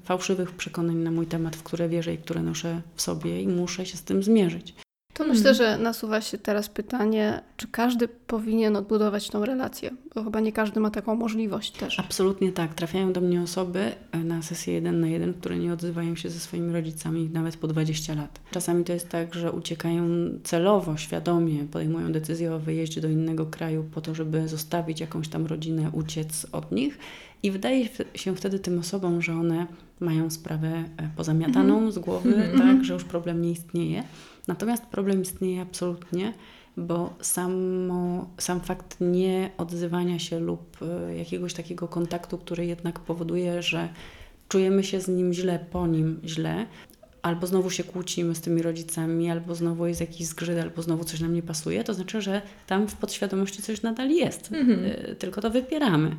[0.04, 3.86] fałszywych przekonań na mój temat, w które wierzę i które noszę w sobie i muszę
[3.86, 4.76] się z tym zmierzyć.
[5.14, 10.40] To myślę, że nasuwa się teraz pytanie, czy każdy powinien odbudować tą relację, bo chyba
[10.40, 12.00] nie każdy ma taką możliwość też.
[12.00, 12.74] Absolutnie tak.
[12.74, 13.92] Trafiają do mnie osoby
[14.24, 18.16] na sesję jeden na jeden, które nie odzywają się ze swoimi rodzicami nawet po 20
[18.16, 18.40] lat.
[18.52, 20.04] Czasami to jest tak, że uciekają
[20.44, 25.46] celowo, świadomie, podejmują decyzję o wyjeździe do innego kraju po to, żeby zostawić jakąś tam
[25.46, 26.98] rodzinę, uciec od nich.
[27.44, 29.68] I wydaje się wtedy tym osobom, że one
[30.00, 32.58] mają sprawę e, pozamiataną z głowy, Mhm.
[32.60, 34.04] tak, że już problem nie istnieje.
[34.48, 36.34] Natomiast problem istnieje absolutnie,
[36.78, 43.62] bo samo, sam fakt nie odzywania się lub e, jakiegoś takiego kontaktu, który jednak powoduje,
[43.62, 43.90] że
[44.50, 46.66] czujemy się z nim źle, po nim źle,
[47.22, 51.20] albo znowu się kłócimy z tymi rodzicami, albo znowu jest jakiś zgrzyt, albo znowu coś
[51.20, 54.80] nam nie pasuje, to znaczy, że tam w podświadomości coś nadal jest, Mhm.
[54.86, 56.16] e, tylko to wypieramy.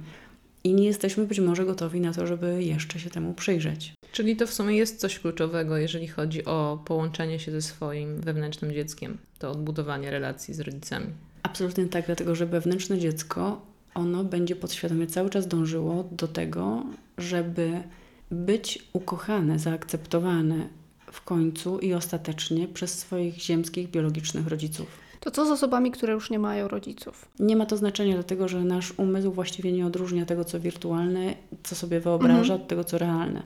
[0.65, 3.95] I nie jesteśmy być może gotowi na to, żeby jeszcze się temu przyjrzeć.
[4.13, 8.73] Czyli to w sumie jest coś kluczowego, jeżeli chodzi o połączenie się ze swoim wewnętrznym
[8.73, 11.07] dzieckiem, to odbudowanie relacji z rodzicami.
[11.43, 13.63] Absolutnie tak, dlatego że wewnętrzne dziecko,
[13.95, 16.85] ono będzie podświadomie cały czas dążyło do tego,
[17.19, 17.83] żeby
[18.31, 20.69] być ukochane, zaakceptowane
[21.13, 25.04] w końcu i ostatecznie przez swoich ziemskich, biologicznych rodziców.
[25.25, 27.29] To co z osobami, które już nie mają rodziców?
[27.39, 31.75] Nie ma to znaczenia, dlatego że nasz umysł właściwie nie odróżnia tego, co wirtualne, co
[31.75, 33.43] sobie wyobraża, od tego, co realne.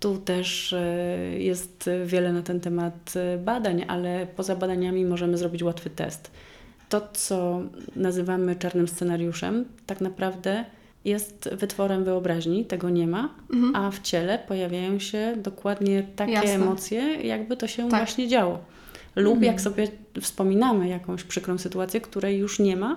[0.00, 0.86] Tu też e,
[1.38, 6.30] jest wiele na ten temat e, badań, ale poza badaniami możemy zrobić łatwy test.
[6.88, 7.62] To, co
[7.96, 10.64] nazywamy czarnym scenariuszem, tak naprawdę
[11.04, 13.76] jest wytworem wyobraźni, tego nie ma, Mhm.
[13.76, 16.50] a w ciele pojawiają się dokładnie takie Jasne.
[16.54, 18.00] emocje, jakby to się Tak.
[18.00, 18.58] właśnie działo.
[19.16, 19.52] Lub Mhm.
[19.52, 19.88] jak sobie
[20.20, 22.96] wspominamy jakąś przykrą sytuację, której już nie ma,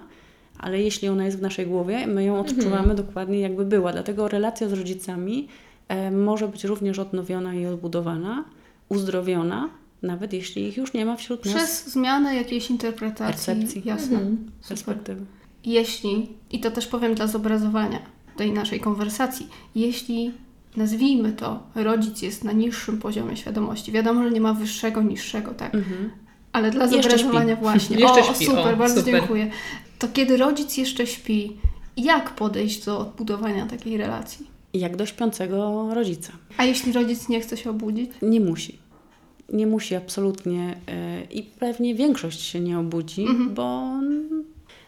[0.60, 2.96] ale jeśli ona jest w naszej głowie, my ją odczuwamy Mhm.
[2.96, 3.92] dokładnie jakby była.
[3.92, 5.48] Dlatego relacja z rodzicami
[5.88, 8.44] e, może być również odnowiona i odbudowana,
[8.90, 9.70] uzdrowiona,
[10.02, 13.26] nawet jeśli ich już nie ma wśród nas Przez zmianę jakiejś interpretacji.
[13.54, 13.82] Percepcji.
[13.86, 14.18] Jasne.
[14.18, 14.52] Mhm.
[14.70, 15.26] perspektywy.
[15.66, 18.00] Jeśli, i to też powiem dla zobrazowania
[18.38, 20.32] tej naszej konwersacji, jeśli
[20.78, 25.76] nazwijmy to, rodzic jest na niższym poziomie świadomości, wiadomo, że nie ma wyższego, niższego, tak,
[25.76, 26.10] Mhm.
[26.54, 27.98] ale dla zobrazowania właśnie.
[27.98, 29.14] Jeszcze o, śpi, super, o, bardzo super.
[29.14, 29.52] dziękuję.
[30.00, 31.58] To kiedy rodzic jeszcze śpi,
[31.98, 34.48] jak podejść do odbudowania takiej relacji?
[34.74, 36.32] Jak do śpiącego rodzica.
[36.58, 38.12] A jeśli rodzic nie chce się obudzić?
[38.22, 38.78] Nie musi.
[39.54, 43.54] Nie musi absolutnie e, i pewnie większość się nie obudzi, Mhm.
[43.54, 43.90] bo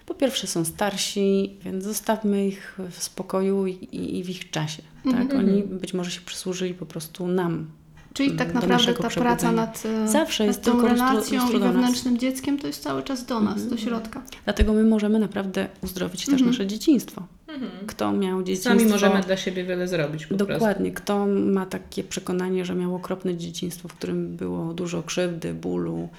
[0.05, 4.81] po pierwsze są starsi, więc zostawmy ich w spokoju i w ich czasie.
[5.11, 5.21] Tak?
[5.21, 5.39] Mhm.
[5.39, 7.67] Oni być może się przysłużyli po prostu nam.
[8.13, 11.61] Czyli tak naprawdę ta praca nad, e, Zawsze nad jest tą tylko relacją lustro i
[11.61, 13.69] wewnętrznym dzieckiem to jest cały czas do nas, Mhm.
[13.69, 14.21] do środka.
[14.45, 16.51] Dlatego my możemy naprawdę uzdrowić też Mhm.
[16.51, 17.23] nasze dzieciństwo.
[17.47, 17.71] Mhm.
[17.87, 18.69] Kto miał dzieciństwo...
[18.69, 20.53] Sami możemy dla siebie wiele zrobić po prostu.
[20.53, 20.91] Dokładnie.
[20.91, 26.09] Kto ma takie przekonanie, że miał okropne dzieciństwo, w którym było dużo krzywdy, bólu,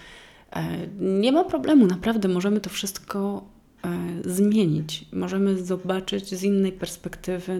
[0.52, 0.62] e,
[1.00, 1.86] nie ma problemu.
[1.86, 3.44] Naprawdę możemy to wszystko
[4.24, 5.04] zmienić.
[5.12, 7.58] Możemy zobaczyć z innej perspektywy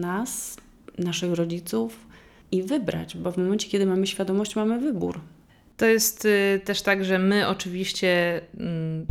[0.00, 0.56] nas,
[0.98, 2.06] naszych rodziców
[2.52, 5.20] i wybrać, bo w momencie, kiedy mamy świadomość, mamy wybór.
[5.76, 9.06] To jest y, też tak, że my oczywiście mm,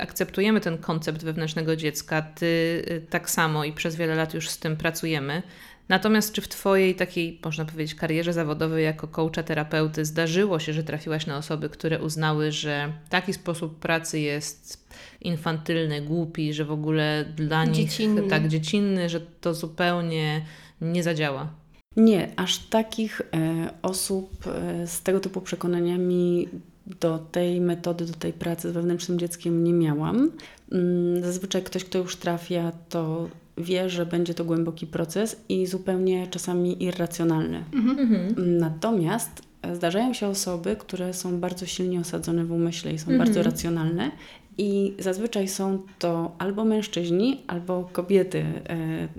[0.00, 4.58] akceptujemy ten koncept wewnętrznego dziecka, ty y, tak samo i przez wiele lat już z
[4.58, 5.42] tym pracujemy.
[5.88, 10.82] Natomiast czy w Twojej takiej, można powiedzieć, karierze zawodowej jako coacha, terapeuty zdarzyło się, że
[10.82, 14.86] trafiłaś na osoby, które uznały, że taki sposób pracy jest
[15.20, 18.22] infantylny, głupi, że w ogóle dla nich Dziecinny.
[18.22, 20.44] tak dziecinny, że to zupełnie
[20.80, 21.50] nie zadziała?
[21.96, 26.48] Nie, aż takich e, osób e, z tego typu przekonaniami
[26.86, 30.30] do tej metody, do tej pracy z wewnętrznym dzieckiem nie miałam.
[30.72, 36.26] Mm, Zazwyczaj ktoś, kto już trafia, to wie, że będzie to głęboki proces i zupełnie
[36.26, 37.64] czasami irracjonalny.
[37.72, 38.34] Mhm.
[38.58, 43.18] Natomiast e, zdarzają się osoby, które są bardzo silnie osadzone w umyśle i są Mhm.
[43.18, 44.10] bardzo racjonalne.
[44.58, 48.44] I zazwyczaj są to albo mężczyźni, albo kobiety.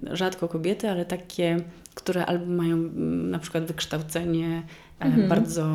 [0.09, 1.57] E, Rzadko kobiety, ale takie,
[1.93, 4.63] które albo mają mm, na przykład wykształcenie
[4.99, 5.29] e, Mhm.
[5.29, 5.67] bardzo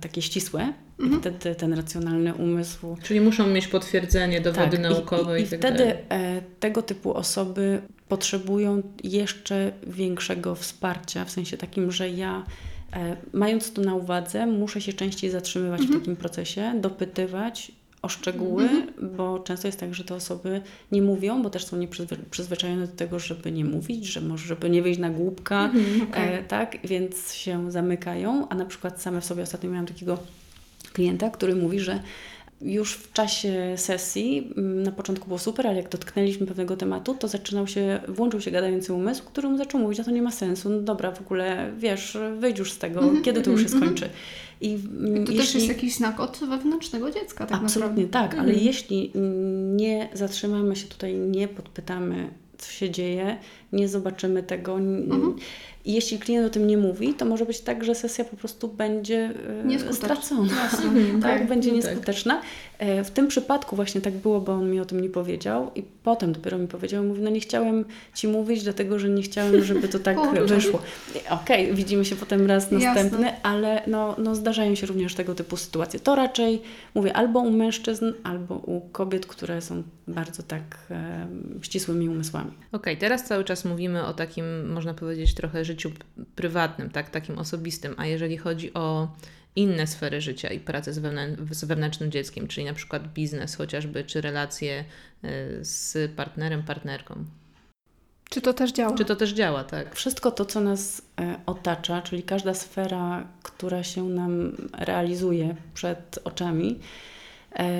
[0.00, 0.72] takie ścisłe.
[0.98, 5.48] I wtedy ten racjonalny umysł Czyli muszą mieć potwierdzenie, dowody tak, naukowe i, i, i
[5.48, 5.96] tak wtedy dalej.
[6.08, 12.44] e, tego typu osoby potrzebują jeszcze większego wsparcia, w sensie takim, że ja
[12.92, 18.68] e, mając to na uwadze, muszę się częściej zatrzymywać w takim procesie, dopytywać o szczegóły,
[19.16, 20.60] bo często jest tak, że te osoby
[20.92, 24.82] nie mówią, bo też są nieprzyzwyczajone do tego, żeby nie mówić, że może, żeby nie
[24.82, 25.70] wyjść na głupka,
[26.12, 30.18] e, tak, więc się zamykają, a na przykład same w sobie ostatnio miałam takiego
[30.98, 32.00] klienta, który mówi, że
[32.62, 37.28] już w czasie sesji, mm, na początku było super, ale jak dotknęliśmy pewnego tematu, to
[37.28, 40.70] zaczynał się, włączył się gadający umysł, który mu zaczął mówić, że to nie ma sensu,
[40.70, 44.08] no dobra, w ogóle, wiesz, wyjdź już z tego, kiedy to już się skończy.
[44.60, 48.36] I, mm, To też jest jakiś znak od wewnętrznego dziecka, tak Absolutnie naprawdę.
[48.36, 49.12] tak, ale jeśli
[49.76, 53.36] nie zatrzymamy się tutaj, nie podpytamy, co się dzieje,
[53.72, 54.76] nie zobaczymy tego.
[54.78, 55.34] n-
[55.88, 58.68] I jeśli klient o tym nie mówi, to może być tak, że sesja po prostu
[58.68, 59.30] będzie
[59.88, 60.52] e, stracona.
[60.62, 60.90] Jasne.
[61.22, 61.48] tak, Okej.
[61.48, 61.86] będzie No tak.
[61.86, 62.40] nieskuteczna.
[62.78, 65.82] E, W tym przypadku właśnie tak było, bo on mi o tym nie powiedział i
[65.82, 69.88] potem dopiero mi powiedział, mówi, no nie chciałem Ci mówić, dlatego, że nie chciałem, żeby
[69.88, 70.82] to tak wyszło.
[71.30, 72.78] Okej, widzimy się potem raz Jasne.
[72.86, 76.00] następny, ale no, no zdarzają się również tego typu sytuacje.
[76.00, 76.62] To raczej
[76.94, 81.26] mówię albo u mężczyzn, albo u kobiet, które są bardzo tak e,
[81.62, 82.50] ścisłymi umysłami.
[82.72, 87.38] Okej, teraz cały czas mówimy o takim, można powiedzieć, trochę życiu p- prywatnym, tak, takim
[87.38, 89.08] osobistym, a jeżeli chodzi o
[89.56, 94.04] inne sfery życia i pracę z, wewnę- z wewnętrznym dzieckiem, czyli na przykład biznes chociażby,
[94.04, 94.84] czy relacje
[95.24, 97.24] y, z partnerem, partnerką.
[98.30, 98.96] Czy to też działa?
[98.96, 99.94] Czy to też działa, tak?
[99.94, 106.78] Wszystko to, co nas e, otacza, czyli każda sfera, która się nam realizuje przed oczami,
[107.52, 107.70] e,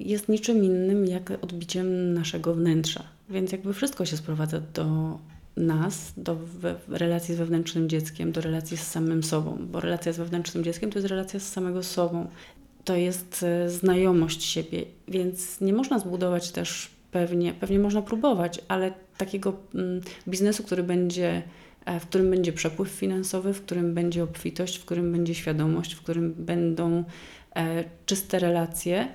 [0.00, 3.02] jest niczym innym jak odbiciem naszego wnętrza.
[3.30, 5.18] Więc jakby wszystko się sprowadza do
[5.56, 10.18] nas, do we, relacji z wewnętrznym dzieckiem, do relacji z samym sobą, bo relacja z
[10.18, 12.26] wewnętrznym dzieckiem to jest relacja z samego sobą.
[12.84, 18.92] To jest e, znajomość siebie, więc nie można zbudować też pewnie, pewnie można próbować, ale
[19.18, 21.42] takiego mm, biznesu, który będzie,
[21.84, 26.02] e, w którym będzie przepływ finansowy, w którym będzie obfitość, w którym będzie świadomość, w
[26.02, 27.04] którym będą
[27.56, 29.08] e, czyste relacje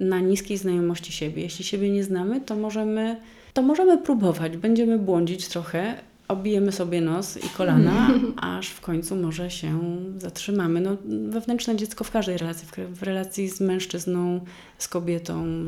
[0.00, 1.42] na niskiej znajomości siebie.
[1.42, 3.20] Jeśli siebie nie znamy, to możemy
[3.52, 4.56] to możemy próbować.
[4.56, 5.94] Będziemy błądzić trochę,
[6.28, 8.08] obijemy sobie nos i kolana,
[8.56, 9.80] aż w końcu może się
[10.18, 10.80] zatrzymamy.
[10.80, 10.96] No,
[11.28, 14.40] wewnętrzne dziecko w każdej relacji, w, w relacji z mężczyzną,
[14.78, 15.64] z kobietą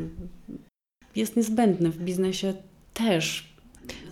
[1.16, 1.90] jest niezbędne.
[1.90, 2.54] W biznesie
[2.94, 3.52] też.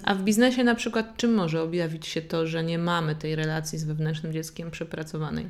[0.03, 3.79] A w biznesie na przykład czym może objawić się to, że nie mamy tej relacji
[3.79, 5.47] z wewnętrznym dzieckiem przepracowanej?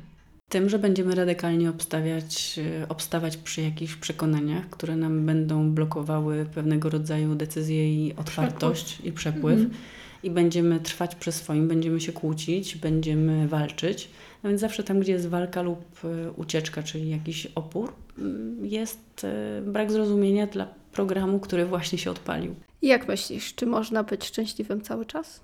[0.51, 6.89] Tym, że będziemy radykalnie obstawiać, e, obstawać przy jakichś przekonaniach, które nam będą blokowały pewnego
[6.89, 9.59] rodzaju decyzje i otwartość i przepływ.
[9.59, 9.79] Mhm.
[10.23, 14.09] I będziemy trwać przy swoim, będziemy się kłócić, będziemy walczyć.
[14.43, 19.23] No więc zawsze tam, gdzie jest walka lub e, ucieczka, czyli jakiś opór, mm, jest
[19.23, 22.55] e, brak zrozumienia dla programu, który właśnie się odpalił.
[22.81, 25.41] Jak myślisz, czy można być szczęśliwym cały czas?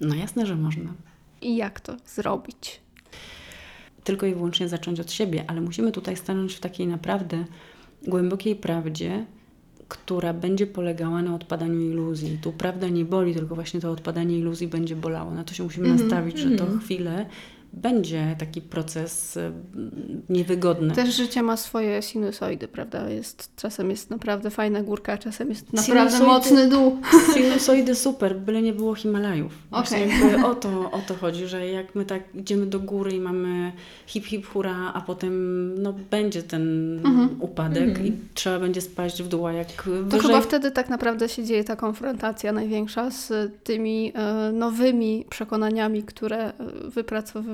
[0.00, 0.94] No jasne, że można.
[1.42, 2.80] I jak to zrobić?
[4.08, 7.44] Tylko i wyłącznie zacząć od siebie, ale musimy tutaj stanąć w takiej naprawdę
[8.06, 9.26] głębokiej prawdzie,
[9.88, 12.38] która będzie polegała na odpadaniu iluzji.
[12.42, 15.34] Tu prawda nie boli, tylko właśnie to odpadanie iluzji będzie bolało.
[15.34, 17.26] Na to się musimy Mhm, nastawić, że to chwilę
[17.72, 19.52] będzie taki proces y,
[20.28, 20.94] niewygodny.
[20.94, 23.10] Też życie ma swoje sinusoidy, prawda?
[23.10, 26.98] Jest, czasem jest naprawdę fajna górka, a czasem jest naprawdę Sinusoidy- mocny dół.
[27.34, 29.52] Sinusoidy super, byle nie było Himalajów.
[30.08, 33.72] Jakby o to, o to chodzi, że jak my tak idziemy do góry i mamy
[34.06, 37.28] hip hip hura, a potem no, będzie ten Mhm.
[37.40, 40.20] upadek i trzeba będzie spaść w dół, a jak To wyżej...
[40.20, 43.32] chyba wtedy tak naprawdę się dzieje ta konfrontacja największa z
[43.64, 46.52] tymi e, nowymi przekonaniami, które e,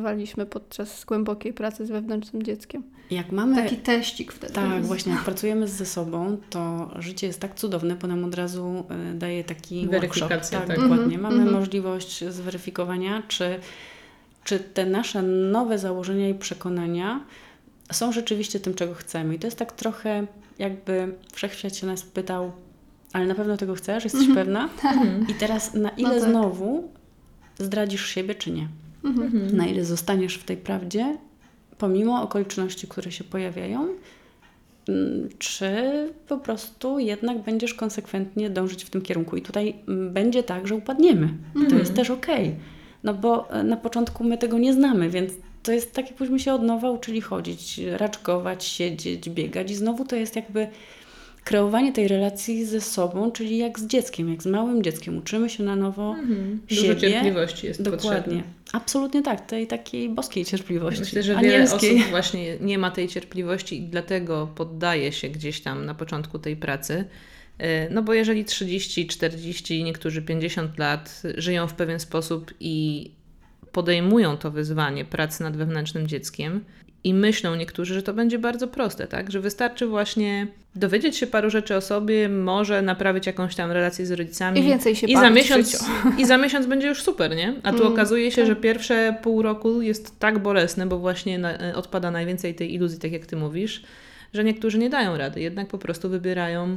[0.05, 2.83] wypracowywaliśmy podczas głębokiej pracy z wewnętrznym dzieckiem.
[3.11, 3.57] Jak mamy...
[3.57, 4.53] Taki teścik wtedy.
[4.53, 8.85] Tak, właśnie, jak pracujemy ze sobą, to życie jest tak cudowne, bo nam od razu
[9.13, 10.51] y, daje taki Weryfikacja, workshop.
[10.51, 10.81] Tak, tak.
[10.81, 11.17] dokładnie.
[11.17, 11.53] Mhm, Mamy mhm.
[11.53, 13.61] możliwość zweryfikowania, czy,
[14.45, 17.25] czy te nasze nowe założenia i przekonania
[17.93, 19.35] są rzeczywiście tym, czego chcemy.
[19.35, 20.27] I to jest tak trochę
[20.59, 22.53] jakby wszechświat się nas pytał,
[23.13, 24.05] ale na pewno tego chcesz?
[24.05, 24.69] Jesteś pewna?
[25.29, 26.31] I teraz na ile tak.
[26.31, 26.89] znowu
[27.59, 28.69] zdradzisz siebie, czy nie?
[29.05, 29.57] Mhm.
[29.57, 31.19] na ile zostaniesz w tej prawdzie,
[31.79, 33.89] pomimo okoliczności, które się pojawiają,
[34.89, 35.73] mm, czy
[36.29, 39.37] po prostu jednak będziesz konsekwentnie dążyć w tym kierunku.
[39.37, 41.29] I tutaj mm, będzie tak, że upadniemy.
[41.71, 42.55] To jest też okej.
[43.05, 46.53] No bo e, na początku my tego nie znamy, więc to jest tak, jakbyśmy się
[46.53, 50.67] od nowa uczyli chodzić, raczkować, siedzieć, biegać i znowu to jest jakby
[51.45, 55.19] kreowanie tej relacji ze sobą, czyli jak z dzieckiem, jak z małym dzieckiem.
[55.19, 56.17] Uczymy się na nowo
[56.69, 57.01] Dużo siebie.
[57.01, 58.11] cierpliwości jest Dokładnie.
[58.11, 58.43] potrzebne.
[58.73, 61.01] Absolutnie tak, tej takiej boskiej cierpliwości.
[61.01, 61.81] Myślę, że wiele osób
[62.11, 67.05] właśnie nie ma tej cierpliwości i dlatego poddaje się gdzieś tam na początku tej pracy.
[67.59, 73.11] E, No bo jeżeli 30, 40, niektórzy 50 lat żyją w pewien sposób i
[73.73, 76.65] podejmują to wyzwanie pracy nad wewnętrznym dzieckiem
[77.05, 79.31] i myślą niektórzy, że to będzie bardzo proste, tak?
[79.31, 84.11] Że wystarczy właśnie dowiedzieć się paru rzeczy o sobie, może naprawić jakąś tam relację z
[84.11, 84.61] rodzicami.
[84.61, 85.85] I więcej się I za, miesiąc.
[86.21, 87.55] I za miesiąc będzie już super, nie?
[87.63, 88.47] A tu Mm, okazuje się, tak.
[88.47, 92.99] że pierwsze pół roku jest tak bolesne, bo właśnie na, e, odpada najwięcej tej iluzji,
[92.99, 93.83] tak jak ty mówisz,
[94.35, 96.77] że niektórzy nie dają rady, jednak po prostu wybierają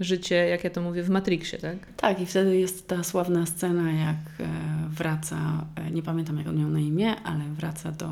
[0.00, 1.76] życie, jak ja to mówię, w Matrixie, tak?
[1.96, 4.48] Tak, i wtedy jest ta sławna scena, jak e,
[4.88, 5.36] wraca,
[5.76, 8.08] e, nie pamiętam jak on miał na imię, ale wraca do...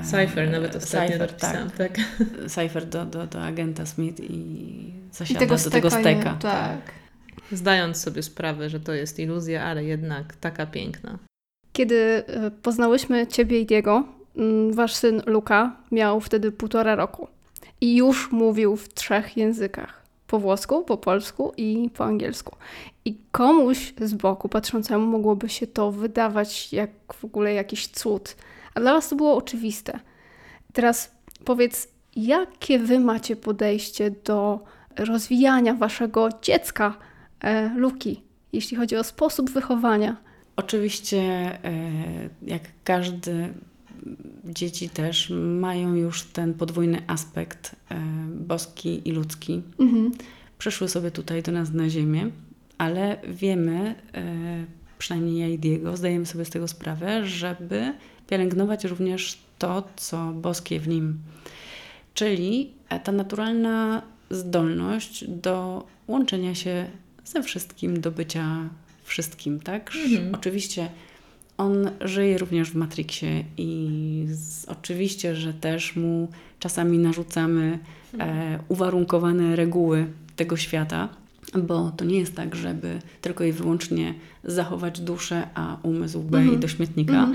[0.00, 1.76] Cypher nawet ostatnio Cypher, tak.
[1.76, 1.98] tak.
[2.54, 6.36] Cypher do, do, do agenta Smith i I zasiada tego do tego steka.
[6.40, 6.92] Tak.
[7.52, 11.18] Zdając sobie sprawę, że to jest iluzja, ale jednak taka piękna.
[11.72, 14.04] Kiedy e, poznałyśmy Ciebie i Diego,
[14.36, 17.28] mm, Wasz syn Luka miał wtedy półtora roku
[17.80, 20.02] i już mówił w trzech językach.
[20.26, 22.56] Po włosku, po polsku i po angielsku.
[23.04, 28.36] I komuś z boku patrzącemu mogłoby się to wydawać jak w ogóle jakiś cud.
[28.74, 29.98] A dla Was to było oczywiste.
[30.72, 34.64] Teraz powiedz, jakie Wy macie podejście do
[34.96, 36.98] rozwijania Waszego dziecka,
[37.40, 40.16] e, Luki, jeśli chodzi o sposób wychowania?
[40.56, 41.70] Oczywiście, e,
[42.42, 43.54] jak każdy,
[44.44, 49.62] dzieci też mają już ten podwójny aspekt e, boski i ludzki.
[49.78, 50.12] Mhm.
[50.58, 52.30] Przyszły sobie tutaj do nas na ziemię,
[52.78, 54.24] ale wiemy, e,
[54.98, 57.94] przynajmniej ja i Diego, zdajemy sobie z tego sprawę, żeby
[58.32, 61.18] pielęgnować również to, co boskie w nim.
[62.14, 62.70] Czyli
[63.04, 66.86] ta naturalna zdolność do łączenia się
[67.24, 68.68] ze wszystkim, do bycia
[69.04, 69.92] wszystkim, tak?
[70.04, 70.34] Mhm.
[70.34, 70.88] Oczywiście
[71.56, 76.28] on żyje również w Matrixie i z, oczywiście, że też mu
[76.58, 77.78] czasami narzucamy
[78.18, 81.08] e, uwarunkowane reguły tego świata,
[81.62, 84.14] bo to nie jest tak, żeby tylko i wyłącznie
[84.44, 86.56] zachować duszę, a umysł B Mhm.
[86.56, 87.28] i do śmietnika.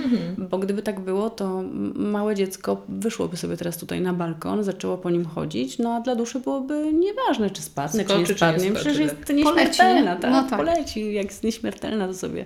[0.49, 1.63] Bo gdyby tak było, to
[1.95, 6.15] małe dziecko wyszłoby sobie teraz tutaj na balkon, zaczęło po nim chodzić, no a dla
[6.15, 8.69] duszy byłoby nieważne, czy spadnę, Skoczy, czy czy nie nie spadnie.
[8.69, 9.81] skoczy, Przecież jest nieśmiertelna, Poleci,
[10.15, 10.21] nie?
[10.21, 10.31] tak?
[10.31, 10.59] No tak.
[10.59, 11.13] Poleci.
[11.13, 12.45] Jak jest nieśmiertelna, to sobie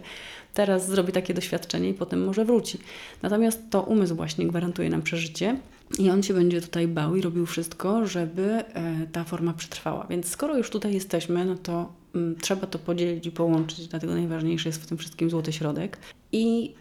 [0.54, 2.78] teraz zrobi takie doświadczenie i potem może wróci.
[3.22, 5.58] Natomiast to umysł właśnie gwarantuje nam przeżycie
[6.00, 10.08] i on się będzie tutaj bał i robił wszystko, żeby e, ta forma przetrwała.
[10.10, 14.70] Więc skoro już tutaj jesteśmy, no to mm, trzeba to podzielić i połączyć, dlatego najważniejszy
[14.70, 15.98] jest w tym wszystkim złoty środek.
[16.34, 16.74] I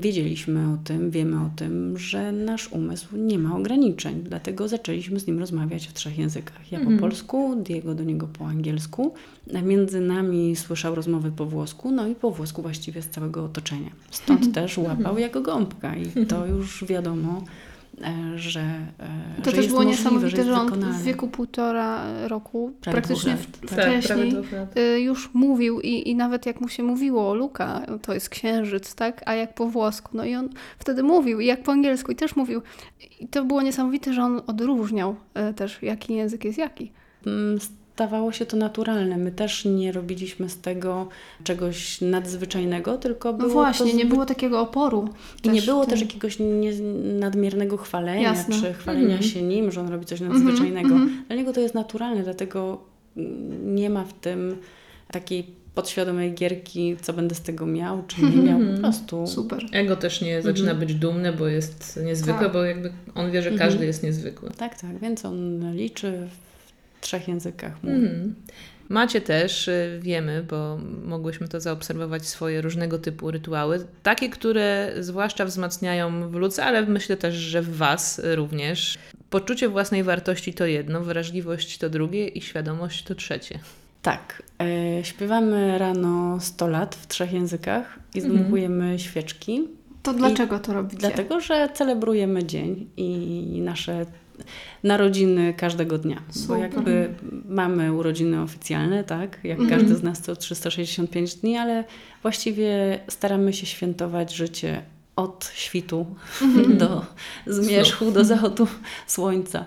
[0.00, 5.26] wiedzieliśmy o tym, wiemy o tym, że nasz umysł nie ma ograniczeń, dlatego zaczęliśmy z
[5.26, 6.72] nim rozmawiać w trzech językach.
[6.72, 9.14] Ja po polsku, Diego do niego po angielsku.
[9.54, 13.90] A Między nami słyszał rozmowy po włosku, no i po włosku właściwie z całego otoczenia.
[14.10, 17.73] Stąd też łapał jako gąbka i to już wiadomo, e,
[18.36, 22.04] że, e, To że też jest było możliwe, niesamowite, jest że on w wieku półtora
[22.28, 23.78] roku, Prawie praktycznie dwóch lat, w- tak.
[23.78, 24.34] Tak, wcześniej,
[24.96, 28.94] y, już mówił i, i nawet jak mu się mówiło o Luka, to jest księżyc,
[28.94, 29.22] tak?
[29.26, 32.36] A jak po włosku, no i on wtedy mówił i jak po angielsku i też
[32.36, 32.62] mówił.
[33.20, 35.16] I to było niesamowite, że on odróżniał
[35.50, 36.92] y, też, jaki język jest jaki.
[37.96, 39.16] Mm, Stawało się to naturalne.
[39.16, 41.08] My też nie robiliśmy z tego
[41.44, 45.08] czegoś nadzwyczajnego, tylko No było właśnie, to nie było takiego oporu.
[45.44, 46.72] I nie było też jakiegoś nie,
[47.20, 48.60] nadmiernego chwalenia, Jasne.
[48.60, 49.22] czy chwalenia Mhm.
[49.22, 50.94] się nim, że on robi coś Mhm, nadzwyczajnego.
[50.94, 51.24] mhm.
[51.26, 52.80] Dla niego to jest naturalne, dlatego
[53.16, 54.56] mm, nie ma w tym
[55.12, 58.60] takiej podświadomej gierki, co będę z tego miał, czy nie miał.
[58.74, 59.66] Po prostu Super.
[59.72, 62.52] Ego też nie zaczyna być dumny, bo jest niezwykłe, Tak.
[62.52, 63.70] bo jakby on wie, że Mhm.
[63.70, 64.50] każdy jest niezwykły.
[64.50, 64.98] tak, tak.
[64.98, 66.28] Więc on liczy
[67.04, 67.72] trzech językach.
[67.84, 68.34] Mhm.
[68.88, 75.44] Macie też, y, wiemy, bo mogłyśmy to zaobserwować, swoje różnego typu rytuały, takie, które zwłaszcza
[75.44, 78.98] wzmacniają w luce, ale myślę też, że w Was również.
[79.30, 83.58] Poczucie własnej wartości to jedno, wrażliwość to drugie i świadomość to trzecie.
[84.02, 84.42] Tak.
[84.60, 89.68] E, śpiewamy rano 100 lat w trzech językach i zdmuchujemy świeczki.
[90.02, 91.00] To dlaczego to robicie?
[91.00, 94.06] Dlatego, że celebrujemy dzień i nasze
[94.82, 96.22] narodziny każdego dnia.
[96.28, 96.58] Bo Super.
[96.60, 97.14] jakby
[97.48, 99.38] mamy urodziny oficjalne, tak?
[99.44, 99.80] Jak Mhm.
[99.80, 101.84] każdy z nas to 365 dni, ale
[102.22, 104.82] właściwie staramy się świętować życie
[105.16, 106.06] od świtu
[106.42, 106.76] Mhm.
[106.82, 107.04] do
[107.46, 108.66] zmierzchu, do zachodu
[109.06, 109.64] słońca.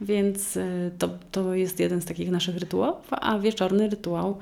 [0.00, 4.38] Więc y, to, to jest jeden z takich naszych rytuałów, a wieczorny rytuał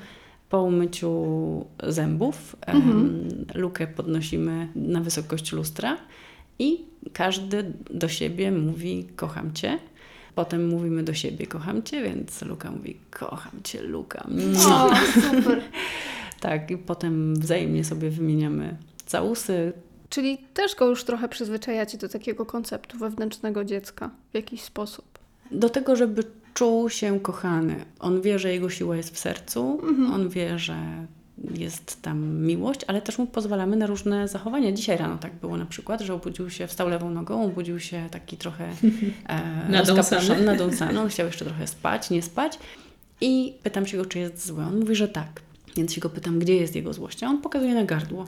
[0.49, 1.25] po umyciu
[1.83, 2.57] zębów.
[2.67, 3.29] Mhm.
[3.55, 5.97] lukę podnosimy na wysokość lustra
[6.59, 9.79] i każdy do siebie mówi kocham cię.
[10.35, 14.27] Potem mówimy do siebie kocham cię, więc Luka mówi kocham cię, Luka.
[14.69, 14.91] O,
[15.31, 15.63] super.
[16.41, 18.77] Tak, i potem wzajemnie sobie wymieniamy
[19.07, 19.73] całusy.
[20.09, 25.19] Czyli też go już trochę przyzwyczajacie do takiego konceptu wewnętrznego dziecka w jakiś sposób.
[25.51, 27.85] Do tego, żeby czuł się kochany.
[28.01, 29.81] On wie, że jego siła jest w sercu,
[30.15, 31.07] on wie, że
[31.55, 34.73] jest tam miłość, ale też mu pozwalamy na różne zachowania.
[34.73, 38.37] Dzisiaj rano tak było na przykład, że obudził się, wstał lewą nogą, obudził się taki
[38.37, 38.69] trochę
[39.29, 40.45] e, Nadąsany.
[40.47, 41.01] nadąsany.
[41.01, 42.59] On chciał jeszcze trochę spać, nie spać.
[43.21, 44.65] I pytam się go, czy jest zły.
[44.65, 45.41] On mówi, że tak.
[45.77, 47.23] Więc się go pytam, gdzie jest jego złość.
[47.23, 48.27] A on pokazuje na gardło.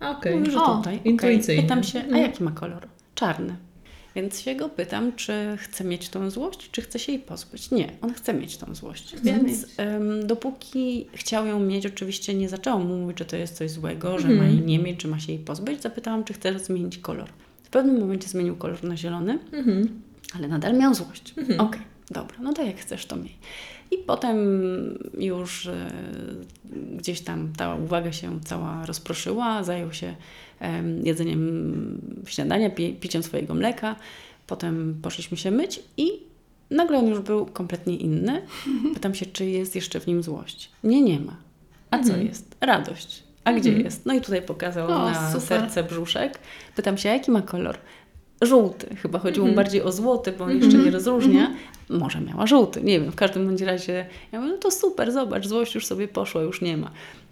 [0.00, 0.36] Okej.
[0.38, 0.96] Mówi, że O, tutaj.
[0.96, 1.12] Okej.
[1.12, 1.62] intuicyjnie.
[1.62, 2.22] Pytam się, a Mhm.
[2.22, 2.86] jaki ma kolor?
[3.14, 3.56] Czarny.
[4.16, 7.70] Więc się go pytam, czy chce mieć tą złość, czy chce się jej pozbyć.
[7.70, 9.14] Nie, on chce mieć tą złość.
[9.22, 13.70] Więc em, dopóki chciał ją mieć, oczywiście nie zaczęłam mu mówić, że to jest coś
[13.70, 15.82] złego, że ma jej nie mieć, czy ma się jej pozbyć.
[15.82, 17.28] Zapytałam, czy chce zmienić kolor.
[17.62, 20.00] W pewnym momencie zmienił kolor na zielony, Mhm.
[20.34, 21.34] ale nadal miał złość.
[21.58, 23.36] Okej, dobra, no to jak chcesz, to miej.
[23.90, 24.36] I potem
[25.18, 25.90] już e,
[26.96, 30.14] gdzieś tam ta uwaga się cała rozproszyła, zajął się
[30.60, 33.96] em, jedzeniem śniadania, pi piciem swojego mleka.
[34.46, 36.10] Potem poszliśmy się myć i
[36.70, 38.42] nagle on już był kompletnie inny.
[38.94, 40.70] Pytam się, czy jest jeszcze w nim złość.
[40.84, 41.36] Nie, nie ma.
[41.90, 42.26] A co Mhm.
[42.26, 42.56] jest?
[42.60, 43.22] Radość.
[43.44, 44.06] A gdzie jest?
[44.06, 45.42] No i tutaj pokazał O, na super.
[45.48, 46.38] serce brzuszek.
[46.76, 47.78] Pytam się, jaki ma kolor?
[48.42, 48.96] Żółty.
[48.96, 49.64] Chyba chodziło mu Mhm.
[49.64, 51.54] bardziej o złoty, bo on jeszcze nie rozróżnia.
[51.88, 53.12] Może miała żółty, nie wiem.
[53.12, 56.60] W każdym bądź razie ja mówię, no to super, zobacz, złość już sobie poszła, już
[56.62, 56.90] nie ma.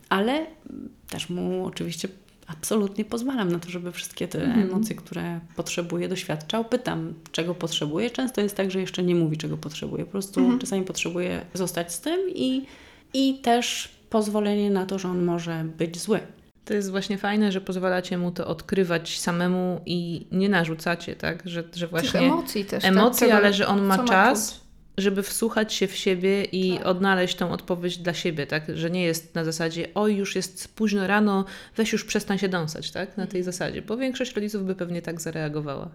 [0.08, 2.08] Ale mm, też mu oczywiście
[2.46, 4.68] absolutnie pozwalam na to, żeby wszystkie te Mhm.
[4.70, 6.64] emocje, które potrzebuje, doświadczał.
[6.64, 8.10] Pytam, czego potrzebuje.
[8.10, 10.04] Często jest tak, że jeszcze nie mówi, czego potrzebuje.
[10.04, 10.58] Po prostu Mhm.
[10.58, 12.66] czasami potrzebuje zostać z tym i,
[13.14, 16.20] i też pozwolenie na to, że on może być zły.
[16.64, 21.42] To jest właśnie fajne, że pozwalacie mu to odkrywać samemu i nie narzucacie, tak?
[21.44, 22.84] Że, że Tych właśnie emocji też.
[22.84, 23.36] emocje, tak?
[23.36, 24.60] Ale że on ma czas, czuć.
[24.98, 26.86] żeby wsłuchać się w siebie i Tak.
[26.86, 28.62] odnaleźć tą odpowiedź dla siebie, tak?
[28.76, 31.44] Że nie jest na zasadzie, oj, już jest późno rano,
[31.76, 33.16] weź już przestań się dąsać, tak?
[33.16, 35.88] Na tej zasadzie, bo większość rodziców by pewnie tak zareagowała.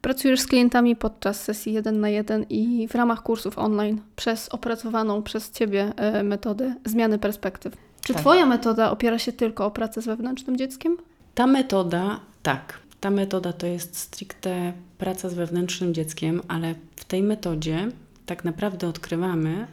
[0.00, 5.22] Pracujesz z klientami podczas sesji 1 na 1 i w ramach kursów online przez opracowaną
[5.22, 7.72] przez Ciebie e, metodę zmiany perspektyw.
[8.04, 8.22] Czy Tak.
[8.22, 10.96] Twoja metoda opiera się tylko o pracę z wewnętrznym dzieckiem?
[11.34, 17.22] Ta metoda, tak, ta metoda to jest stricte praca z wewnętrznym dzieckiem, ale w tej
[17.22, 17.88] metodzie
[18.26, 19.66] tak naprawdę odkrywamy,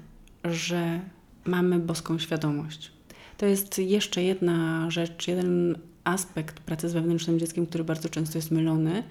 [0.43, 0.99] że
[1.45, 2.91] mamy boską świadomość.
[3.37, 8.51] To jest jeszcze jedna rzecz, jeden aspekt pracy z wewnętrznym dzieckiem, który bardzo często jest
[8.51, 9.03] mylony,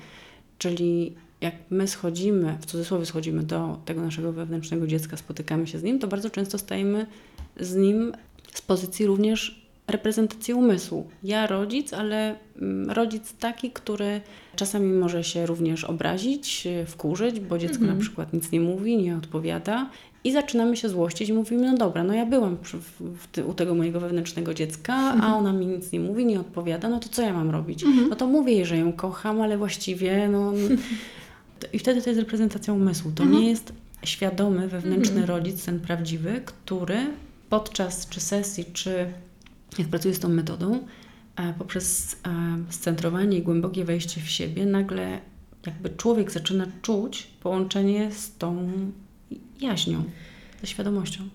[0.58, 5.82] czyli jak my schodzimy, w cudzysłowie schodzimy do tego naszego wewnętrznego dziecka, spotykamy się z
[5.82, 7.06] nim, to bardzo często stajemy
[7.60, 8.12] z nim
[8.54, 11.08] z pozycji również reprezentacji umysłu.
[11.24, 14.20] Ja rodzic, ale mm, rodzic taki, który
[14.56, 17.94] czasami może się również obrazić, wkurzyć, bo dziecko Mhm.
[17.98, 19.90] na przykład nic nie mówi, nie odpowiada
[20.24, 22.78] i zaczynamy się złościć i mówimy, no dobra, no ja byłam przy,
[23.32, 27.00] ty- u tego mojego wewnętrznego dziecka, a ona mi nic nie mówi, nie odpowiada, no
[27.00, 27.84] to co ja mam robić?
[28.10, 30.52] No to mówię jej, że ją kocham, ale właściwie no...
[31.72, 33.12] I wtedy to jest reprezentacja umysłu.
[33.14, 33.72] To nie jest
[34.04, 36.96] świadomy, wewnętrzny rodzic, ten prawdziwy, który
[37.50, 39.12] podczas czy sesji, czy
[39.78, 40.86] jak pracuje z tą metodą,
[41.36, 45.20] e, poprzez e, scentrowanie i głębokie wejście w siebie, nagle
[45.66, 48.70] jakby człowiek zaczyna czuć połączenie z tą
[49.60, 50.04] jaźnią,
[50.60, 51.28] ze świadomością.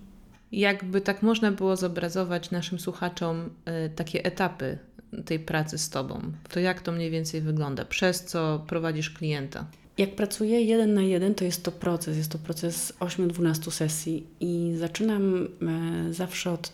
[0.52, 3.50] Jakby tak można było zobrazować naszym słuchaczom
[3.86, 4.78] y, takie etapy
[5.24, 7.84] tej pracy z Tobą, to jak to mniej więcej wygląda?
[7.84, 9.66] Przez co prowadzisz klienta?
[9.98, 12.16] Jak pracuję jeden na jeden, to jest to proces.
[12.16, 16.72] Jest to proces 8-12 sesji i zaczynam e, zawsze od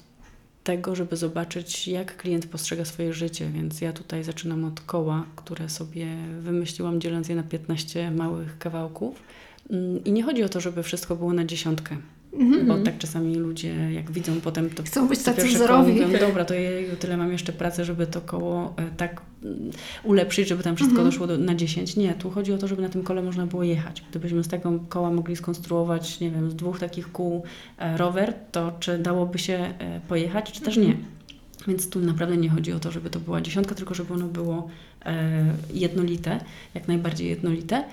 [0.64, 3.50] tego, żeby zobaczyć, jak klient postrzega swoje życie.
[3.54, 6.06] Więc ja tutaj zaczynam od koła, które sobie
[6.40, 9.22] wymyśliłam, dzieląc je na 15 małych kawałków.
[9.70, 11.96] Mm, I nie chodzi o to, żeby wszystko było na dziesiątkę.
[12.66, 15.66] Bo tak czasami ludzie, jak widzą potem to Chcą być tacy.
[15.66, 19.70] Koło, mówią, dobra, to ja tyle mam jeszcze pracy, żeby to koło e, tak mm,
[20.04, 21.96] ulepszyć, żeby tam wszystko doszło do, na 10.
[21.96, 24.04] Nie, tu chodzi o to, żeby na tym kole można było jechać.
[24.10, 27.42] Gdybyśmy z tego koła mogli skonstruować, nie wiem, z dwóch takich kół
[27.78, 30.96] e, rower, to czy dałoby się e, pojechać, czy też nie.
[31.68, 34.68] Więc tu naprawdę nie chodzi o to, żeby to była dziesiątka, tylko żeby ono było
[35.04, 36.40] e, jednolite,
[36.74, 37.84] jak najbardziej jednolite.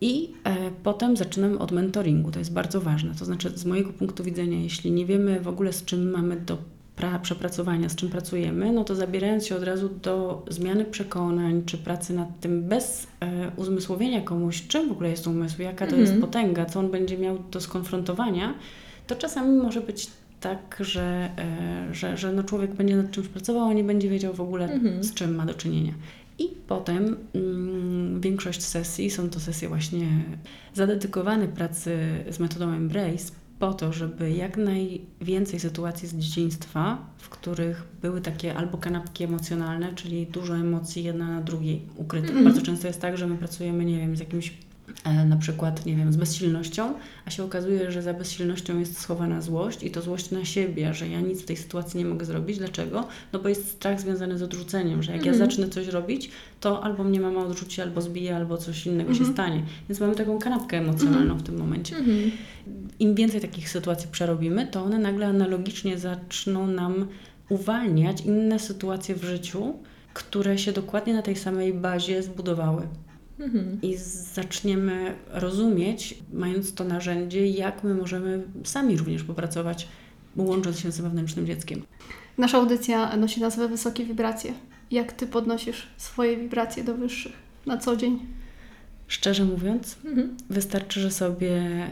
[0.00, 2.30] I e, potem zaczynam od mentoringu.
[2.30, 3.14] To jest bardzo ważne.
[3.18, 6.58] To znaczy, z mojego punktu widzenia, jeśli nie wiemy w ogóle, z czym mamy do
[6.96, 11.78] pra- przepracowania, z czym pracujemy, no to zabierając się od razu do zmiany przekonań, czy
[11.78, 16.12] pracy nad tym bez e, uzmysłowienia komuś, czym w ogóle jest umysł, jaka to jest
[16.20, 18.54] potęga, co on będzie miał do skonfrontowania,
[19.06, 20.06] to czasami może być
[20.40, 24.34] tak, że, e, że, że no człowiek będzie nad czymś pracował, a nie będzie wiedział
[24.34, 24.68] w ogóle,
[25.00, 25.92] z czym ma do czynienia.
[26.38, 30.08] I potem mm, większość sesji są to sesje właśnie
[30.74, 31.98] zadedykowane pracy
[32.30, 38.54] z metodą Embrace po to, żeby jak najwięcej sytuacji z dzieciństwa, w których były takie
[38.54, 42.44] albo kanapki emocjonalne, czyli dużo emocji jedna na drugiej ukrytych.
[42.44, 44.52] Bardzo często jest tak, że my pracujemy, nie wiem, z jakimś
[45.26, 46.94] na przykład, nie wiem, z bezsilnością,
[47.26, 51.08] a się okazuje, że za bezsilnością jest schowana złość i to złość na siebie, że
[51.08, 52.58] ja nic w tej sytuacji nie mogę zrobić.
[52.58, 53.08] Dlaczego?
[53.32, 56.30] No bo jest strach związany z odrzuceniem, że jak ja zacznę coś robić,
[56.60, 59.62] to albo mnie mama odrzuci, albo zbije, albo coś innego się stanie.
[59.88, 61.96] Więc mamy taką kanapkę emocjonalną w tym momencie.
[62.98, 67.06] Im więcej takich sytuacji przerobimy, to one nagle analogicznie zaczną nam
[67.48, 69.74] uwalniać inne sytuacje w życiu,
[70.14, 72.88] które się dokładnie na tej samej bazie zbudowały.
[73.82, 73.96] I
[74.34, 79.88] zaczniemy rozumieć, mając to narzędzie, jak my możemy sami również popracować,
[80.36, 81.82] łącząc się z wewnętrznym dzieckiem.
[82.38, 84.52] Nasza audycja nosi nazwę Wysokie Wibracje.
[84.90, 87.32] Jak Ty podnosisz swoje wibracje do wyższych
[87.66, 88.18] na co dzień?
[89.08, 89.96] Szczerze mówiąc,
[90.50, 91.90] wystarczy, że sobie e,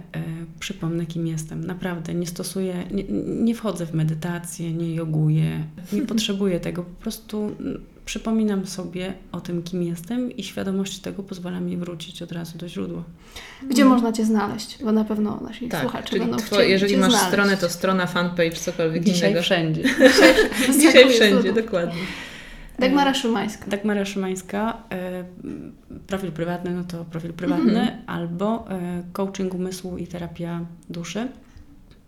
[0.61, 1.65] przypomnę, kim jestem.
[1.65, 3.05] Naprawdę, nie stosuję, nie,
[3.45, 6.83] nie wchodzę w medytację, nie joguję, nie potrzebuję tego.
[6.83, 12.23] Po prostu mm, przypominam sobie o tym, kim jestem i świadomość tego pozwala mi wrócić
[12.23, 13.03] od razu do źródła.
[13.71, 14.79] Gdzie można Cię znaleźć?
[14.85, 17.29] Bo na pewno nasi Tak, słuchacze czyli będą two, chcieli jeżeli cię masz znaleźć.
[17.29, 19.43] stronę, to strona, fanpage, cokolwiek Dzisiaj innego.
[19.43, 19.83] wszędzie.
[20.81, 22.01] Dzisiaj wszędzie, jest dokładnie.
[22.79, 23.67] Dagmara Szymańska.
[23.67, 25.25] Dagmara Szymańska, e,
[26.07, 30.61] profil prywatny, no to profil prywatny, albo e, coaching umysłu i terapia
[30.91, 31.29] duszy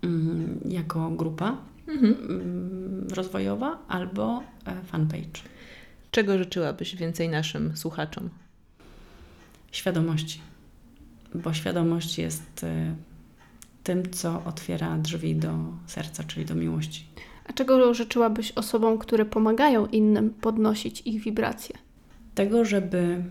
[0.03, 1.57] mm, jako grupa
[1.89, 5.43] mm, rozwojowa, albo e, fanpage.
[6.11, 8.31] Czego życzyłabyś więcej naszym słuchaczom?
[9.73, 10.41] Świadomości,
[11.35, 12.95] bo świadomość jest e,
[13.85, 15.55] tym, co otwiera drzwi do
[15.87, 17.08] serca, czyli do miłości.
[17.49, 21.79] A czego życzyłabyś osobom, które pomagają innym podnosić ich wibracje?
[22.39, 23.23] tego, żeby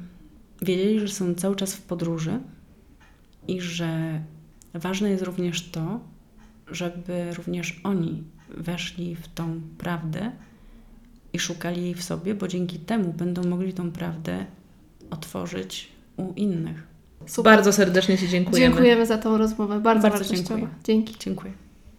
[0.62, 2.40] wiedzieli, że są cały czas w podróży
[3.48, 4.22] i że
[4.74, 6.00] ważne jest również to,
[6.68, 10.32] żeby również oni weszli w tą prawdę
[11.34, 14.46] i szukali jej w sobie, bo dzięki temu będą mogli tą prawdę
[15.10, 16.88] otworzyć u innych.
[17.26, 17.56] Super.
[17.56, 18.68] Bardzo serdecznie Ci dziękujemy.
[18.68, 19.80] Dziękujemy za tą rozmowę.
[19.80, 20.68] Bardzo, Bardzo dziękuję.
[20.84, 21.16] Dzięki.
[21.20, 21.67] Dziękuję.